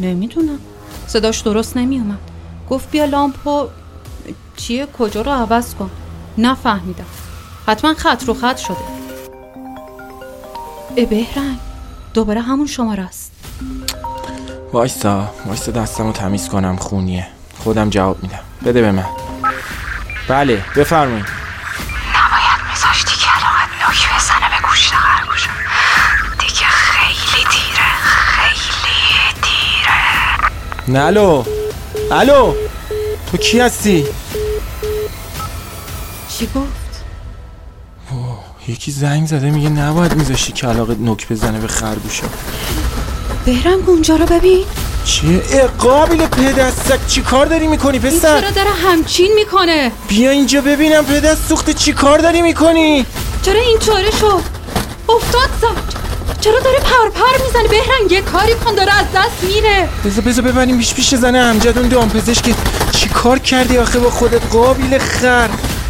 نمی‌دونم. 0.00 0.58
صداش 1.06 1.40
درست 1.40 1.76
نمیومد 1.76 2.18
گفت 2.70 2.90
بیا 2.90 3.04
لامپو 3.04 3.66
چیه 4.56 4.86
کجا 4.98 5.22
رو 5.22 5.32
عوض 5.32 5.74
کن. 5.74 5.90
نفهمیدم. 6.38 7.04
حتما 7.66 7.94
خط 7.94 8.24
رو 8.24 8.34
خط 8.34 8.56
شده. 8.56 8.76
ای 10.94 11.06
بهرنگ 11.06 11.58
دوباره 12.14 12.40
همون 12.40 12.66
شماره 12.66 13.02
است. 13.02 13.32
وایسا 14.72 15.30
وایسا 15.46 15.72
دستمو 15.72 16.12
تمیز 16.12 16.48
کنم 16.48 16.76
خونیه. 16.76 17.26
خودم 17.58 17.90
جواب 17.90 18.22
میدم. 18.22 18.40
بده 18.64 18.80
به 18.80 18.92
من. 18.92 19.06
بله 20.28 20.64
بفرمایید. 20.76 21.43
نه 30.88 30.98
الو 30.98 31.44
الو 32.10 32.54
تو 33.30 33.36
کی 33.36 33.60
هستی؟ 33.60 34.04
چی 36.28 36.46
گفت؟ 36.46 37.04
یکی 38.68 38.90
زنگ 38.90 39.26
زده 39.26 39.50
میگه 39.50 39.68
نباید 39.68 40.14
میذاشتی 40.14 40.52
کلاقت 40.52 40.98
نوک 40.98 41.28
بزنه 41.28 41.58
به 41.60 41.68
خرگوشا 41.68 42.26
بهرنگ 43.44 43.88
اونجا 43.88 44.16
رو 44.16 44.26
ببین 44.26 44.64
چیه؟ 45.04 45.42
اه، 45.50 45.66
قابل 45.66 46.26
پدستک 46.26 47.06
چی 47.06 47.22
کار 47.22 47.46
داری 47.46 47.66
می‌کنی 47.66 47.98
این 47.98 48.02
پسر؟ 48.02 48.40
چرا 48.40 48.50
داره 48.50 48.70
همچین 48.70 49.32
می‌کنه 49.34 49.92
بیا 50.08 50.30
اینجا 50.30 50.60
ببینم 50.60 51.04
پدست 51.04 51.48
سوخته 51.48 51.72
چی 51.74 51.92
کار 51.92 52.18
داری 52.18 52.42
می‌کنی؟ 52.42 53.06
چرا 53.42 53.60
اینطوره 53.60 54.10
شد 54.10 54.42
افتاد 55.08 55.50
زد 55.60 56.03
چرا 56.44 56.60
داره 56.60 56.78
پرپر 56.78 57.44
می‌زنه؟ 57.44 57.68
بهرنگ 57.68 58.12
یه 58.12 58.20
کاری 58.20 58.54
کن 58.54 58.74
داره 58.74 58.92
از 58.92 59.06
دست 59.14 59.44
میره. 59.54 59.88
بذار 60.04 60.24
بذار 60.24 60.44
ببریم 60.44 60.78
پیش 60.78 60.94
پیش 60.94 61.14
زنه 61.14 61.38
امجد 61.38 61.78
اون 61.78 61.88
دامپزشک 61.88 62.54
چی 62.92 63.08
کار 63.08 63.38
کردی 63.38 63.78
آخه 63.78 63.98
با 63.98 64.10
خودت؟ 64.10 64.40
قابل 64.52 64.98
خر. 64.98 65.48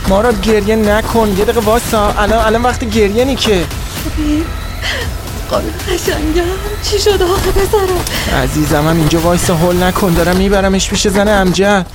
ما 0.09 0.21
را 0.21 0.33
گریه 0.33 0.77
نکن. 0.77 1.29
یه 1.29 1.45
دقیقه 1.45 1.61
واسا 1.61 2.13
الان 2.19 2.47
الان 2.47 2.63
وقت 2.63 2.85
گریه 2.85 3.25
نی 3.25 3.37
که 3.37 3.65
قابل 5.51 5.71
قشنگم. 5.89 6.45
چی 6.91 6.99
شده 6.99 7.25
آخه 7.25 7.51
پسرم؟ 7.51 8.41
عزیزم 8.43 8.89
هم 8.89 8.97
اینجا 8.97 9.21
وایسا. 9.21 9.55
هول 9.55 9.83
نکن. 9.83 10.15
دارم 10.15 10.37
میبرمش 10.37 10.89
پیش 10.89 11.09
زن 11.09 11.29
امجد. 11.29 11.87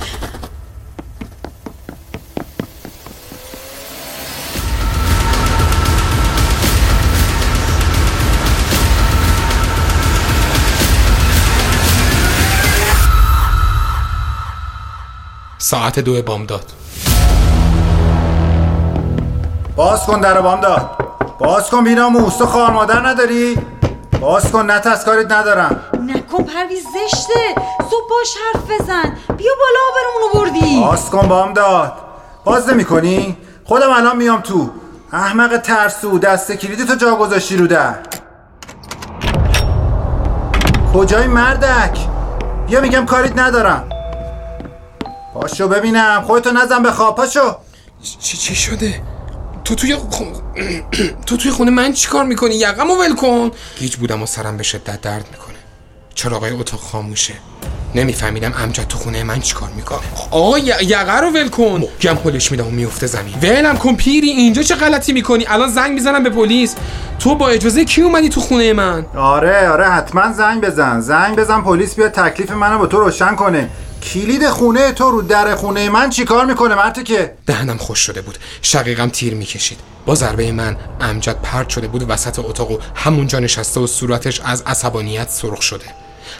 ساعت 15.70 15.98
دو 15.98 16.22
بامداد. 16.22 16.64
باز 19.76 20.06
کن 20.06 20.20
در 20.20 20.40
بام 20.40 20.60
داد 20.60 20.90
باز 21.38 21.70
کن 21.70 21.84
بیناموس 21.84 22.36
تو 22.36 22.46
خوار 22.46 22.70
مادر 22.70 23.08
نداری؟ 23.08 23.58
باز 24.20 24.52
کن 24.52 24.70
نت 24.70 24.86
از 24.86 25.04
کاریت 25.04 25.32
ندارم. 25.32 25.80
نکن 26.06 26.44
پرویز 26.44 26.82
زشته. 26.82 27.54
زود 27.90 28.04
باش 28.10 28.36
حرف 28.44 28.80
بزن. 28.80 29.16
بیا 29.36 29.52
بالا 29.60 29.80
آبرمونو 29.90 30.50
بردی. 30.50 30.80
باز 30.80 31.10
کن 31.10 31.28
بام 31.28 31.52
داد 31.52 31.92
باز 32.44 32.68
نمی 32.68 32.84
کنی؟ 32.84 33.36
خودم 33.64 33.90
الان 33.90 34.16
میام 34.16 34.40
تو. 34.40 34.70
احمق 35.12 35.56
ترسو 35.56 36.18
دست 36.18 36.52
کلیدی 36.52 36.84
تو 36.84 36.94
جا 36.94 37.16
گذاشتی 37.16 37.56
رو 37.56 37.66
در. 37.66 37.94
کجای 40.94 41.26
مردک؟ 41.26 41.98
بیا 42.66 42.80
میگم 42.80 43.06
کاریت 43.06 43.38
ندارم. 43.38 43.88
پاشو 45.34 45.68
ببینم. 45.68 46.22
خودتو 46.26 46.50
نزن 46.50 46.82
به 46.82 46.92
خواب 46.92 47.16
پاشو. 47.16 47.56
چی 48.20 48.36
چی 48.36 48.54
شده؟ 48.54 49.02
تو 49.64 49.74
توی 49.74 49.96
خ- 49.96 50.24
تو 51.26 51.36
توی 51.36 51.50
خونه 51.50 51.70
من 51.70 51.92
چیکار 51.92 52.24
می‌کنی؟ 52.24 52.54
یقمو 52.54 52.94
ول 52.94 53.14
کن. 53.14 53.50
گیج 53.78 53.96
بودم 53.96 54.22
و 54.22 54.26
سرم 54.26 54.56
به 54.56 54.62
شدت 54.62 55.00
درد 55.00 55.26
می‌کنه. 55.32 55.54
چراغای 56.14 56.50
اتاق 56.52 56.80
خاموشه. 56.80 57.34
نمیفهمیدم 57.94 58.54
امجد 58.58 58.86
تو 58.86 58.98
خونه 58.98 59.24
من 59.24 59.40
چیکار 59.40 59.68
می‌کنه. 59.76 59.98
آقا 60.30 60.58
یقه 60.58 61.20
رو 61.20 61.30
ول 61.30 61.48
کن. 61.48 61.82
گم 62.00 62.14
پلش 62.14 62.50
میدم 62.52 62.66
و 62.66 62.70
میفته 62.70 63.06
زمین. 63.06 63.34
ولم 63.42 63.76
کن 63.76 63.94
پیری 63.94 64.30
اینجا 64.30 64.62
چه 64.62 64.74
غلطی 64.74 65.12
می‌کنی؟ 65.12 65.44
الان 65.48 65.68
زنگ 65.68 65.92
می‌زنم 65.92 66.22
به 66.22 66.30
پلیس. 66.30 66.74
تو 67.18 67.34
با 67.34 67.48
اجازه 67.48 67.84
کی 67.84 68.02
اومدی 68.02 68.28
تو 68.28 68.40
خونه 68.40 68.72
من؟ 68.72 69.06
آره 69.16 69.68
آره 69.68 69.88
حتما 69.88 70.32
زنگ 70.32 70.60
بزن. 70.60 71.00
زنگ 71.00 71.36
بزن 71.36 71.60
پلیس 71.60 71.94
بیاد 71.94 72.10
تکلیف 72.12 72.50
منو 72.52 72.78
با 72.78 72.86
تو 72.86 73.00
روشن 73.00 73.34
کنه. 73.34 73.68
کلید 74.00 74.48
خونه 74.48 74.92
تو 74.92 75.10
رو 75.10 75.22
در 75.22 75.54
خونه 75.54 75.88
من 75.88 76.10
چیکار 76.10 76.46
می‌کنه 76.46 76.74
مرتی 76.74 77.02
که؟ 77.02 77.34
دهنم 77.46 77.76
خوش 77.76 77.98
شده 77.98 78.22
بود. 78.22 78.38
شقیقم 78.62 79.08
تیر 79.08 79.34
می‌کشید. 79.34 79.78
با 80.06 80.14
ضربه 80.14 80.52
من 80.52 80.76
امجد 81.00 81.36
پرت 81.42 81.68
شده 81.68 81.88
بود 81.88 82.10
وسط 82.10 82.38
اتاق 82.38 82.70
و 82.70 82.78
همونجا 82.94 83.38
نشسته 83.38 83.80
و 83.80 83.86
صورتش 83.86 84.40
از 84.44 84.62
عصبانیت 84.62 85.30
سرخ 85.30 85.62
شده. 85.62 85.84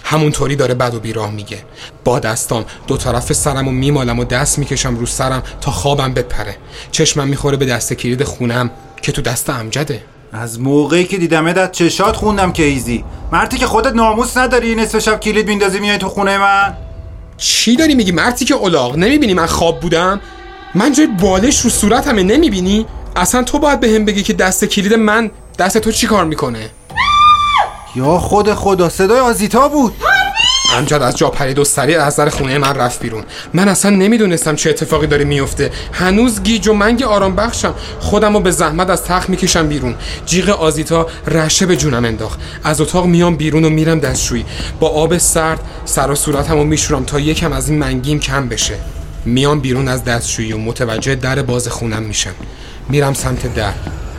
همونطوری 0.05 0.57
داره 0.57 0.75
بد 0.75 0.94
و 0.94 1.01
بیراه 1.01 1.31
میگه. 1.31 1.59
با 2.05 2.18
دستام 2.18 2.64
دو 2.87 2.96
طرف 2.96 3.33
سرم 3.33 3.68
و 3.68 3.70
میمالم 3.70 4.18
و 4.18 4.25
دست 4.25 4.59
می‌کشم 4.59 4.96
رو 4.96 5.07
سرم 5.07 5.42
تا 5.61 5.70
خوابم 5.70 6.14
بپره. 6.14 6.57
چشمم 6.92 7.29
می‌خوره 7.29 7.57
به 7.57 7.66
دست 7.66 7.92
کلید 7.92 8.25
خونم 8.25 8.70
که 9.03 9.12
تو 9.12 9.23
دست 9.23 9.51
امجده. 9.51 10.05
از 10.33 10.61
موقعی 10.61 11.05
که 11.05 11.18
دیدمت 11.18 11.59
از 11.59 11.73
چشات 11.73 12.16
خوندم 12.16 12.53
که 12.53 12.62
ایزی. 12.62 13.05
مردی 13.33 13.59
که 13.59 13.66
خودت 13.66 13.92
ناموس 13.92 14.37
نداری 14.37 14.75
نصف 14.75 14.99
شب 14.99 15.20
کلید 15.20 15.49
میندازی 15.49 15.81
میای 15.81 15.99
تو 15.99 16.09
خونه 16.09 16.38
من؟ 16.38 16.77
چی 17.40 17.76
داری 17.76 17.94
میگی؟ 17.94 18.12
مرتی 18.12 18.44
که 18.44 18.57
الاغ 18.57 18.96
نمی‌بینی 18.96 19.35
من 19.35 19.46
خواب 19.46 19.81
بودم؟ 19.81 20.20
من 20.74 20.92
جای 20.92 21.07
بالش 21.07 21.61
رو 21.61 21.70
صورتمه 21.70 22.22
نمی‌بینی؟ 22.22 22.87
اصلا 23.16 23.42
تو 23.42 23.59
باید 23.59 23.81
به 23.81 23.88
هم 23.88 24.05
بگی 24.05 24.22
که 24.22 24.33
دست 24.33 24.64
کلید 24.64 24.94
من 24.94 25.31
دست 25.59 25.79
تو 25.79 25.92
چی 25.92 26.07
کار 26.07 26.24
می‌کنه؟ 26.24 26.70
یا 27.96 28.18
خود 28.18 28.55
خدا 28.55 28.88
صدای 28.88 29.20
آزیتا 29.20 29.68
بود. 29.68 29.92
امجد 30.76 31.02
از 31.02 31.16
جا 31.16 31.28
پرید 31.30 31.59
و 31.59 31.64
سریع 31.64 32.02
از 32.02 32.16
در 32.16 32.28
خونه 32.28 32.59
من 32.59 32.74
رفت 32.74 33.00
بیرون. 33.00 33.24
من 33.54 33.68
اصلا 33.68 33.90
نمی‌دونستم 33.90 34.54
چه 34.56 34.70
اتفاقی 34.70 35.06
داره 35.06 35.24
میفته 35.24 35.70
هنوز 35.92 36.42
گیج 36.42 36.68
و 36.68 36.74
منگ 36.74 37.02
آرام 37.02 37.37
بخشم. 37.37 37.74
خودم 38.00 38.35
رو 38.35 38.40
به 38.40 38.50
زحمت 38.50 38.90
از 38.90 39.04
تخت 39.04 39.28
می‌کشم 39.28 39.68
بیرون. 39.68 39.94
جیغ 40.26 40.48
آزیتا 40.48 41.06
رشه 41.26 41.66
به 41.66 41.76
جونم 41.76 42.04
انداخت. 42.04 42.40
از 42.64 42.80
اتاق 42.80 43.06
میام 43.06 43.37
بیرون 43.37 43.64
و 43.64 43.70
میرم 43.70 44.00
دستشویی. 44.00 44.44
با 44.80 44.88
آب 44.88 45.18
سرد 45.18 45.61
سر 45.85 46.11
و 46.11 46.14
صورتم 46.14 46.54
رو 46.54 46.64
میشورم 46.64 47.04
تا 47.04 47.20
یکم 47.20 47.52
از 47.52 47.68
این 47.68 47.78
منگیم 47.78 48.20
کم 48.20 48.48
بشه. 48.48 48.74
میام 49.24 49.61
بیرون 49.61 49.88
از 49.88 50.04
دستشویی 50.04 50.52
و 50.52 50.59
متوجه 50.59 51.14
در 51.14 51.42
باز 51.42 51.68
خونم 51.68 52.02
میشم. 52.02 52.35
میرم 52.88 53.14
سمت 53.14 53.54
در. 53.54 53.72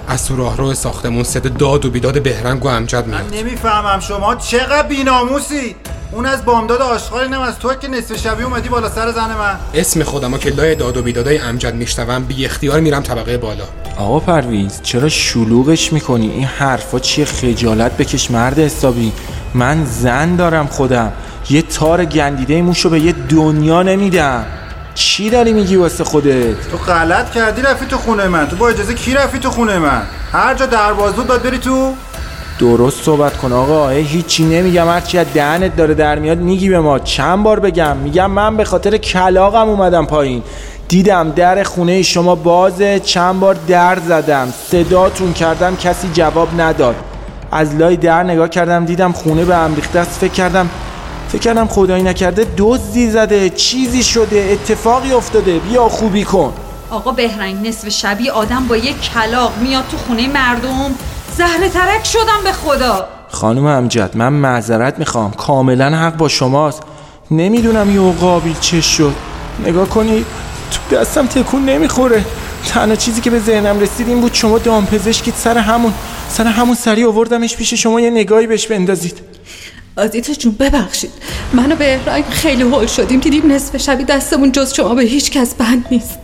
از 0.08 0.28
تو 0.28 0.36
راهرو 0.36 0.74
ساختمون 0.74 1.24
صدا 1.24 1.50
داد 1.50 1.86
و 1.86 1.92
بیداد 1.92 2.22
بهرنگ 2.24 2.66
و 2.66 2.68
امجد 2.68 3.08
میاد. 3.08 3.22
من 3.22 3.38
نمی‌فهمم 3.38 4.00
شما 4.00 4.36
چقدر 4.36 4.88
بیناموسی. 4.88 5.76
اون 6.13 6.26
از 6.26 6.45
بامداد 6.45 6.82
آشغال 6.82 7.24
اینم 7.24 7.41
از 7.41 7.60
تو 7.60 7.74
که 7.74 7.88
نصف 7.88 8.17
شبی 8.17 8.43
اومدی 8.43 8.69
بالا 8.69 8.89
سر 8.89 9.12
زن 9.12 9.36
من. 9.36 9.56
اسم 9.74 10.04
خودم 10.04 10.38
که 10.38 10.50
لای 10.50 10.76
داد 10.76 10.97
و 10.97 11.02
بیدادای 11.02 11.38
امجد 11.38 11.76
میشنوم 11.76 12.24
بی 12.24 12.45
اختیار 12.45 12.80
میرم 12.80 13.04
طبقه 13.04 13.38
بالا. 13.38 13.63
آقا 13.97 14.19
پرویز 14.19 14.82
چرا 14.84 15.10
شلوغش 15.10 15.93
می‌کنی؟ 15.93 16.32
این 16.32 16.43
حرفا 16.43 17.00
چیه؟ 17.00 17.26
خجالت 17.26 17.97
بکش 17.97 18.32
مرد 18.32 18.60
حسابی. 18.60 19.12
من 19.54 19.86
زن 19.86 20.36
دارم 20.36 20.67
خودم. 20.67 21.12
یه 21.50 21.62
تار 21.62 22.06
گندیده 22.06 22.62
موشو 22.62 22.89
به 22.89 23.00
یه 23.00 23.12
دنیا 23.30 23.84
نمیدم. 23.84 24.45
چی 24.95 25.30
داری 25.30 25.54
میگی 25.54 25.76
واسه 25.76 26.04
خودت؟ 26.04 26.69
تو 26.71 26.78
غلط 26.78 27.32
کردی 27.32 27.62
رفتی 27.62 27.86
تو 27.86 27.97
خونه 27.97 28.28
من. 28.28 28.47
تو 28.47 28.56
با 28.56 28.69
اجازه 28.69 28.93
کی 28.93 29.13
رفتی 29.13 29.39
تو 29.39 29.50
خونه 29.50 29.80
من؟ 29.80 30.02
هر 30.34 30.54
جا 30.54 30.65
درواز 30.65 31.13
بود 31.13 31.28
باید 31.28 31.43
بری 31.43 31.58
تو؟ 31.58 31.93
درست 32.62 33.04
صحبت 33.04 33.38
کن 33.38 33.52
آقا 33.52 33.89
هیچی 33.89 34.43
نمیگم 34.43 34.88
هرچی 34.88 35.17
از 35.17 35.28
دهنت 35.34 35.76
داره 35.76 35.93
در 35.93 36.19
میاد 36.19 36.38
میگی 36.38 36.69
به 36.69 36.80
ما. 36.80 37.00
چند 37.00 37.43
بار 37.43 37.60
بگم؟ 37.60 37.97
میگم 37.97 38.32
من 38.32 38.58
به 38.58 38.63
خاطر 38.63 38.97
کلاقم 38.97 39.69
اومدم 39.69 40.06
پایین. 40.06 40.43
دیدم 40.88 41.32
در 41.32 41.63
خونه 41.63 42.02
شما 42.02 42.36
بازه 42.36 43.00
چند 43.00 43.39
بار 43.39 43.56
در 43.67 43.97
زدم. 44.08 44.54
صداتون 44.71 45.34
کردم 45.34 45.76
کسی 45.76 46.10
جواب 46.13 46.62
نداد. 46.62 46.95
از 47.52 47.76
لای 47.76 47.97
در 47.97 48.24
نگاه 48.24 48.50
کردم 48.50 48.86
دیدم 48.86 49.12
خونه 49.12 49.45
به 49.45 49.56
هم 49.56 49.76
ریخته 49.76 50.00
است. 50.00 50.19
فکر 50.19 50.32
کردم 50.32 50.69
فکر 51.30 51.41
کردم 51.41 51.67
خدایی 51.67 52.04
نکرده 52.04 52.45
دزدی 52.58 53.10
زده 53.10 53.50
چیزی 53.50 54.04
شده 54.04 54.50
اتفاقی 54.52 55.12
افتاده. 55.12 55.60
بیا 55.60 55.89
خوبی 55.89 56.24
کن. 56.24 56.54
آقا 56.89 57.12
بهرنگ 57.12 57.67
نصف 57.67 57.89
شبی 57.89 58.30
آدم 58.30 58.67
با 58.67 58.78
یک 58.78 59.02
کلاق 59.02 59.54
میاد 59.62 59.84
تو 59.91 59.97
خونه 59.97 60.28
مردم. 60.28 60.95
زهره 61.42 61.70
ترک 61.70 62.06
شدم 62.06 62.44
به 62.44 62.52
خدا. 62.52 63.08
خانم 63.30 63.66
امجد 63.66 64.12
من 64.18 64.34
معذرت 64.34 65.00
می‌خوام. 65.00 65.32
کاملا 65.32 65.90
حق 65.90 66.18
با 66.18 66.28
شماست. 66.28 66.84
نمی‌دونم 67.32 67.96
یه 67.96 68.12
قابل 68.12 68.54
چه 68.62 68.82
شد. 68.82 69.16
نگاه 69.66 69.90
کنید 69.90 70.26
تو 70.72 70.96
دستم 70.96 71.28
تکون 71.28 71.66
نمی‌خوره. 71.66 72.26
تنها 72.68 72.96
چیزی 72.96 73.22
که 73.22 73.30
به 73.30 73.40
ذهنم 73.40 73.80
رسید 73.80 74.08
این 74.08 74.22
بود 74.22 74.34
شما 74.34 74.58
دامپزشکید 74.58 75.34
سر 75.38 75.58
همون. 75.58 75.94
سر 76.30 76.48
همون 76.48 76.76
سری 76.76 77.04
آوردمش 77.04 77.56
پیش 77.56 77.74
شما 77.74 78.02
یه 78.02 78.10
نگاهی 78.10 78.48
بهش 78.48 78.68
بندازید. 78.68 79.20
آزیتا 79.98 80.34
جون 80.34 80.56
ببخشید. 80.60 81.12
منو 81.54 81.76
به 81.76 82.00
رنگ 82.06 82.24
خیلی 82.30 82.64
هول 82.64 82.86
شدیم 82.86 83.20
دیدیم 83.20 83.52
نصف 83.52 83.78
شبی 83.78 84.04
دستمون 84.04 84.52
جز 84.52 84.74
شما 84.74 84.96
به 84.96 85.04
هیچ 85.04 85.32
کس 85.32 85.56
بند 85.56 85.86
نیست. 85.92 86.20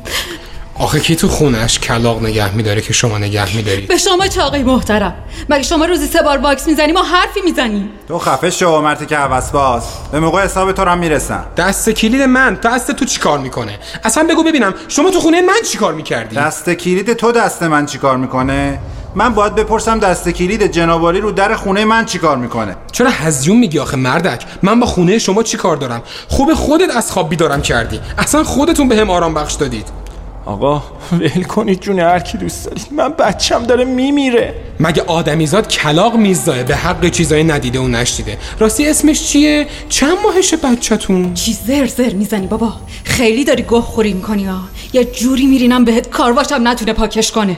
آخه 0.79 0.99
کی 0.99 1.15
تو 1.15 1.27
خونش 1.27 1.79
کلاق 1.79 2.23
نگه 2.23 2.55
میداره 2.55 2.81
که 2.81 2.93
شما 2.93 3.17
نگه 3.17 3.55
میدارید؟ 3.55 3.87
به 3.87 3.97
شما 3.97 4.27
چاقی 4.27 4.63
محترم. 4.63 5.13
مگه 5.49 5.63
شما 5.63 5.85
روزی 5.85 6.07
سه 6.07 6.21
بار 6.21 6.37
واکس 6.37 6.67
می‌زنی؟ 6.67 6.91
ما 6.91 7.03
حرفی 7.03 7.41
می‌زنیم. 7.45 7.89
تو 8.07 8.19
خفه 8.19 8.49
شو 8.49 8.81
مرتی 8.81 9.05
که 9.05 9.17
حوس 9.17 9.49
باز. 9.51 9.83
به 10.11 10.19
موقع 10.19 10.43
حساب 10.43 10.71
تو 10.71 10.83
هم 10.85 10.97
می‌رسم 10.97 11.45
دست 11.57 11.89
کلید 11.89 12.21
من. 12.21 12.53
دست 12.53 12.91
تو 12.91 13.05
چیکار 13.05 13.39
می‌کنه؟ 13.39 13.79
اصلا 14.03 14.23
بگو 14.23 14.43
ببینم. 14.43 14.73
شما 14.87 15.09
تو 15.09 15.19
خونه 15.19 15.41
من 15.41 15.61
چیکار 15.71 15.93
می‌کردی؟ 15.93 16.35
دست 16.35 16.69
کلید 16.69 17.13
تو 17.13 17.31
دست 17.31 17.63
من 17.63 17.85
چیکار 17.85 18.17
می‌کنه؟ 18.17 18.79
من 19.15 19.33
باید 19.33 19.55
بپرسم 19.55 19.99
دست 19.99 20.29
کلید 20.29 20.71
جنابالی 20.71 21.19
رو 21.19 21.31
در 21.31 21.55
خونه 21.55 21.85
من 21.85 22.05
چیکار 22.05 22.37
می‌کنه؟ 22.37 22.75
چرا 22.91 23.09
هزیون 23.09 23.57
میگی 23.57 23.79
آخه 23.79 23.97
مردک؟ 23.97 24.45
من 24.63 24.79
با 24.79 24.85
خونه 24.85 25.19
شما 25.19 25.43
چیکار 25.43 25.77
دارم؟ 25.77 26.01
خوب 26.27 26.53
خودت 26.53 26.95
از 26.95 27.11
خواب 27.11 27.29
بیدارم 27.29 27.61
کردی. 27.61 27.99
اصلا 28.17 28.43
خودتون 28.43 28.87
به 28.87 28.97
هم 28.97 29.09
آرام 29.09 29.33
بخش 29.33 29.53
دادید. 29.53 30.06
آقا 30.47 30.83
ول 31.11 31.43
کنید 31.43 31.79
جون 31.79 31.99
هر 31.99 32.19
کی 32.19 32.37
دوست 32.37 32.65
دارید. 32.65 32.87
من 32.91 33.09
بچم 33.09 33.63
داره 33.63 33.85
میمیره. 33.85 34.53
مگه 34.79 35.03
آدمیزاد 35.07 35.67
کلاق 35.67 36.15
میزداه 36.15 36.63
به 36.63 36.75
حق 36.75 37.09
چیزای 37.09 37.43
ندیده 37.43 37.79
و 37.79 37.87
نشدیده 37.87 38.37
راستی 38.59 38.89
اسمش 38.89 39.23
چیه؟ 39.27 39.67
چند 39.89 40.17
ماهشه 40.23 40.57
بچهتون؟ 40.57 41.33
چی 41.33 41.53
زر 41.53 41.85
زر 41.85 42.13
می‌زنی 42.13 42.47
بابا؟ 42.47 42.73
خیلی 43.03 43.43
داری 43.43 43.63
گوه 43.63 43.81
خوری 43.81 44.13
می‌کنی 44.13 44.45
ها. 44.45 44.59
یه 44.93 45.03
جوری 45.03 45.45
میرینم 45.45 45.85
بهت 45.85 46.09
کارواشم 46.09 46.67
نتونه 46.67 46.93
پاکش 46.93 47.31
کنه. 47.31 47.57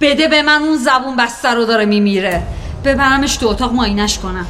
بده 0.00 0.28
به 0.28 0.42
من 0.42 0.62
اون 0.62 0.76
زبون 0.78 1.16
بسته 1.18 1.48
رو 1.48 1.64
داره 1.64 1.84
میمیره. 1.84 2.42
ببرمش 2.84 3.36
تو 3.36 3.48
اتاق 3.48 3.72
ماینش 3.72 4.18
کنم. 4.18 4.46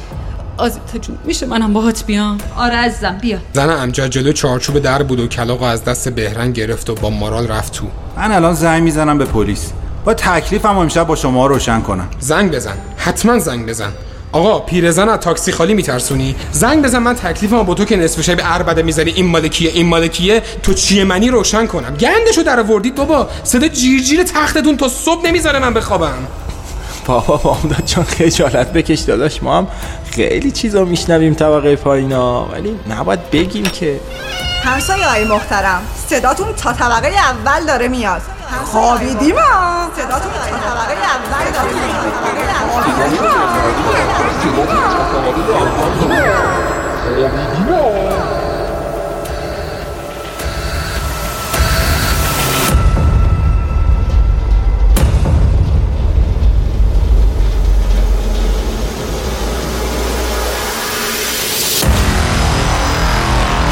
آزیتا 0.57 0.97
جون 1.01 1.17
میشه 1.25 1.45
منم 1.45 1.73
باهات 1.73 2.05
بیام؟ 2.05 2.37
آره 2.57 2.75
عزیزم 2.75 3.17
بیا. 3.21 3.37
زن 3.53 3.69
امجد 3.69 4.07
جلو 4.07 4.31
چارچوب 4.31 4.79
در 4.79 5.03
بود 5.03 5.19
و 5.19 5.27
کلاقو 5.27 5.65
از 5.65 5.83
دست 5.83 6.09
بهرنگ 6.09 6.53
گرفت 6.53 6.89
و 6.89 6.95
با 6.95 7.09
مارال 7.09 7.47
رفت 7.47 7.73
تو. 7.73 7.85
من 8.17 8.31
الان 8.31 8.53
زنگ 8.53 8.83
می‌زنم 8.83 9.17
به 9.17 9.25
پلیس. 9.25 9.71
با 10.05 10.13
تکلیفم 10.13 10.77
امشب 10.77 11.07
با 11.07 11.15
شما 11.15 11.47
روشن 11.47 11.81
کنم. 11.81 12.07
زنگ 12.19 12.51
بزن. 12.51 12.77
حتما 12.97 13.39
زنگ 13.39 13.65
بزن. 13.65 13.91
آقا 14.31 14.59
پیرزن 14.59 15.09
از 15.09 15.19
تاکسی 15.19 15.51
خالی 15.51 15.73
میترسونی؟ 15.73 16.35
زنگ 16.51 16.83
بزن 16.83 16.99
من 16.99 17.15
تکلیفم 17.15 17.63
با 17.63 17.73
تو 17.73 17.85
که 17.85 17.95
نصف 17.95 18.21
شب 18.21 18.41
عربده 18.41 18.83
می‌زنی 18.83 19.11
این 19.11 19.25
مالکیه 19.25 19.71
این 19.71 19.87
مالکیه 19.87 20.41
تو 20.63 20.73
چیه 20.73 21.03
منی؟ 21.03 21.29
روشن 21.29 21.67
کنم. 21.67 21.95
گندشو 21.95 22.41
در 22.41 22.59
آوردید 22.59 22.95
بابا. 22.95 23.29
صدا 23.43 23.67
جیرجیر 23.67 24.23
تختتون 24.23 24.77
تا 24.77 24.87
صبح 24.87 25.27
نمی‌ذاره 25.27 25.59
من 25.59 25.73
بخوابم. 25.73 26.27
بابا 27.05 27.37
بامداد 27.37 27.85
جان 27.85 28.05
خجالت 28.05 28.73
بکش 28.73 28.99
داداش. 28.99 29.43
ما 29.43 29.57
هم 29.57 29.67
خیلی 30.11 30.51
چیزا 30.51 30.85
میشنویم 30.85 31.33
طبقه 31.33 31.75
پایینا 31.75 32.45
ولی 32.45 32.79
نباید 32.89 33.31
بگیم 33.31 33.63
که. 33.63 33.99
همسایه 34.63 35.07
های 35.07 35.23
محترم 35.23 35.81
صداتون 36.07 36.53
تا 36.53 36.73
طبقه 36.73 37.07
اول 37.07 37.65
داره 37.65 37.87
میاد. 37.87 38.21
خوابیدیم؟ 38.65 39.35
ها 39.35 39.89
صداتون 39.95 40.31
تا 40.31 40.57
طبقه 40.57 40.93
اول 40.93 41.51
داره 41.53 41.71
میاد. 41.73 42.01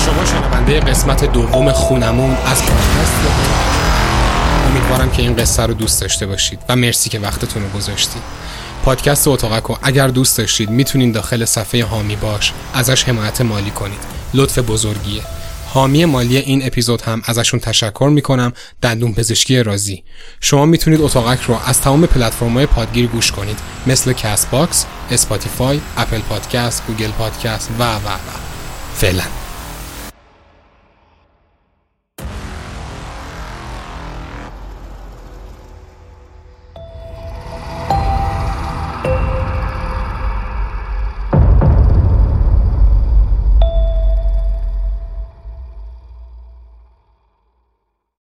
شما 0.09 0.25
شنونده 0.25 0.79
قسمت 0.79 1.25
دوم 1.25 1.71
خونمون 1.71 2.31
از 2.31 2.63
پادکست. 2.63 3.15
امیدوارم 4.67 5.11
که 5.11 5.21
این 5.21 5.35
قصه 5.35 5.63
رو 5.63 5.73
دوست 5.73 6.01
داشته 6.01 6.25
باشید 6.25 6.59
و 6.69 6.75
مرسی 6.75 7.09
که 7.09 7.19
وقتتون 7.19 7.63
رو 7.63 7.69
گذاشتید. 7.69 8.21
پادکست 8.85 9.27
اتاقک 9.27 9.63
رو 9.63 9.77
اگر 9.81 10.07
دوست 10.07 10.37
داشتید 10.37 10.69
می‌تونید 10.69 11.13
داخل 11.13 11.45
صفحه 11.45 11.85
حامی 11.85 12.15
باش 12.15 12.53
ازش 12.73 13.03
حمایت 13.03 13.41
مالی 13.41 13.71
کنید. 13.71 13.99
لطف 14.33 14.59
بزرگیه. 14.59 15.21
حامی 15.67 16.05
مالی 16.05 16.37
این 16.37 16.65
اپیزود 16.65 17.01
هم 17.01 17.21
ازشون 17.25 17.59
تشکر 17.59 18.09
می‌کنم. 18.13 18.53
دندون 18.81 19.13
پزشکی 19.13 19.63
رازی. 19.63 20.03
شما 20.41 20.65
می‌تونید 20.65 21.01
اتاقک 21.01 21.41
رو 21.41 21.59
از 21.65 21.81
تمام 21.81 22.05
پلتفرم‌های 22.05 22.65
پادگیر 22.65 23.07
گوش 23.07 23.31
کنید. 23.31 23.59
مثل 23.87 24.13
Castbox، 24.13 24.85
اسپاتیفای، 25.11 25.81
اپل 25.97 26.19
پادکست، 26.19 26.83
گوگل 26.87 27.11
پادکست 27.11 27.69
و 27.79 27.83
و 27.83 27.95
و. 27.95 28.09
فعلا. 28.95 29.23